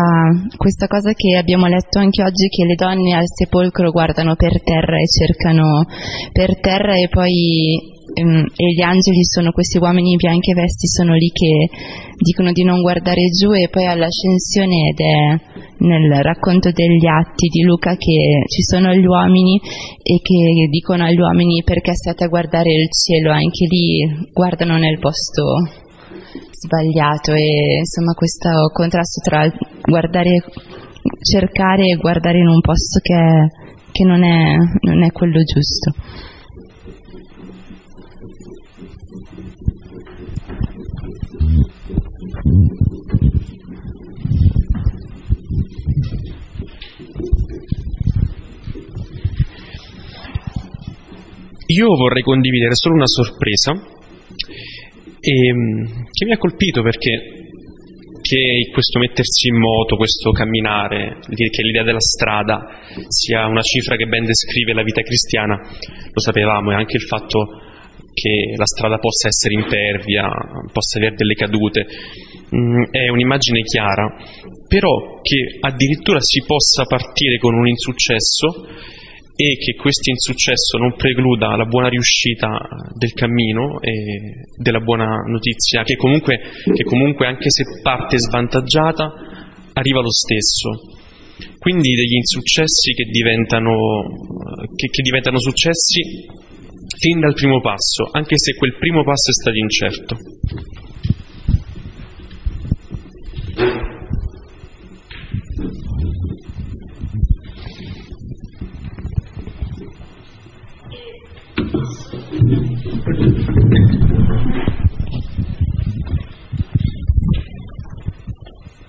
[0.58, 4.98] questa, cosa che abbiamo letto anche oggi che le donne al sepolcro guardano per terra
[4.98, 5.86] e cercano
[6.32, 11.14] per terra e poi mh, e gli angeli sono questi uomini bianchi e vesti sono
[11.14, 11.70] lì che
[12.18, 17.64] dicono di non guardare giù e poi all'ascensione ed è nel racconto degli atti di
[17.64, 19.60] Luca che ci sono gli uomini
[20.02, 25.00] e che dicono agli uomini perché state a guardare il cielo, anche lì guardano nel
[25.00, 25.88] posto
[26.52, 29.48] sbagliato e insomma questo contrasto tra
[29.82, 30.44] guardare,
[31.22, 33.16] cercare e guardare in un posto che,
[33.92, 35.94] che non, è, non è quello giusto.
[51.72, 53.74] Io vorrei condividere solo una sorpresa
[55.20, 57.38] ehm, che mi ha colpito perché
[58.72, 64.26] questo mettersi in moto, questo camminare, che l'idea della strada sia una cifra che ben
[64.26, 65.58] descrive la vita cristiana,
[66.12, 67.62] lo sapevamo, e anche il fatto
[68.14, 70.28] che la strada possa essere impervia,
[70.72, 71.86] possa avere delle cadute,
[72.54, 74.16] mm, è un'immagine chiara,
[74.68, 78.98] però che addirittura si possa partire con un insuccesso
[79.42, 82.60] e che questo insuccesso non precluda la buona riuscita
[82.94, 89.14] del cammino e della buona notizia, che comunque, che comunque anche se parte svantaggiata
[89.72, 90.92] arriva lo stesso.
[91.58, 93.78] Quindi degli insuccessi che diventano,
[94.76, 96.02] che, che diventano successi
[97.00, 100.18] fin dal primo passo, anche se quel primo passo è stato incerto.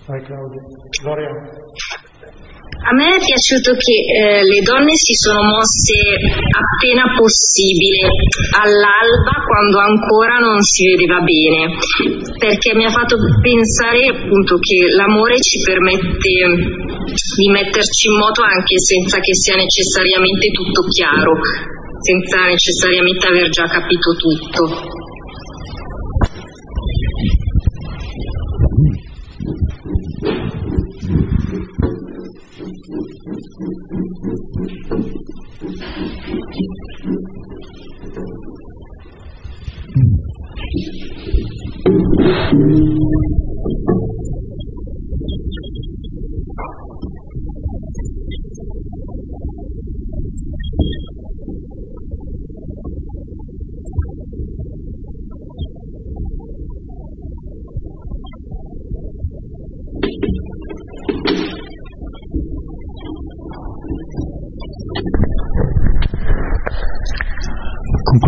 [0.07, 0.63] Vai Claudia.
[1.03, 1.31] Gloria.
[2.81, 6.01] A me è piaciuto che eh, le donne si sono mosse
[6.49, 8.09] appena possibile,
[8.57, 11.77] all'alba quando ancora non si vedeva bene,
[12.41, 16.33] perché mi ha fatto pensare appunto che l'amore ci permette
[17.37, 21.37] di metterci in moto anche senza che sia necessariamente tutto chiaro,
[22.01, 24.99] senza necessariamente aver già capito tutto.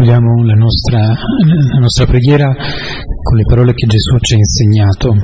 [0.03, 5.15] concludiamo la nostra, la nostra preghiera con le parole che Gesù ci ha insegnato.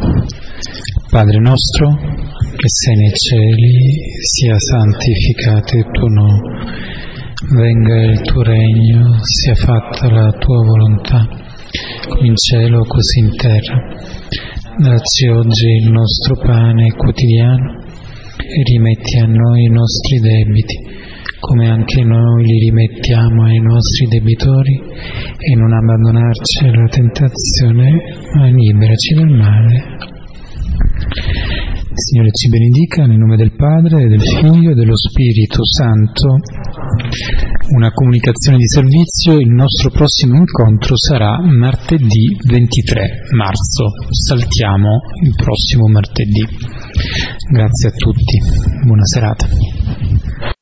[1.08, 3.72] Padre nostro, che sei nei cieli,
[4.20, 6.96] sia santificato il tuo nome
[7.54, 11.28] venga il tuo regno, sia fatta la tua volontà,
[12.08, 13.78] come in cielo così in terra.
[14.76, 17.84] Dacci oggi il nostro pane quotidiano
[18.36, 20.76] e rimetti a noi i nostri debiti,
[21.40, 24.80] come anche noi li rimettiamo ai nostri debitori,
[25.38, 27.90] e non abbandonarci alla tentazione,
[28.34, 30.16] ma liberaci dal male.
[31.94, 36.36] Signore ci benedica nel nome del Padre, del Figlio e dello Spirito Santo.
[37.74, 43.90] Una comunicazione di servizio, il nostro prossimo incontro sarà martedì 23 marzo.
[44.10, 46.46] Saltiamo il prossimo martedì.
[47.50, 48.38] Grazie a tutti,
[48.84, 50.57] buona serata.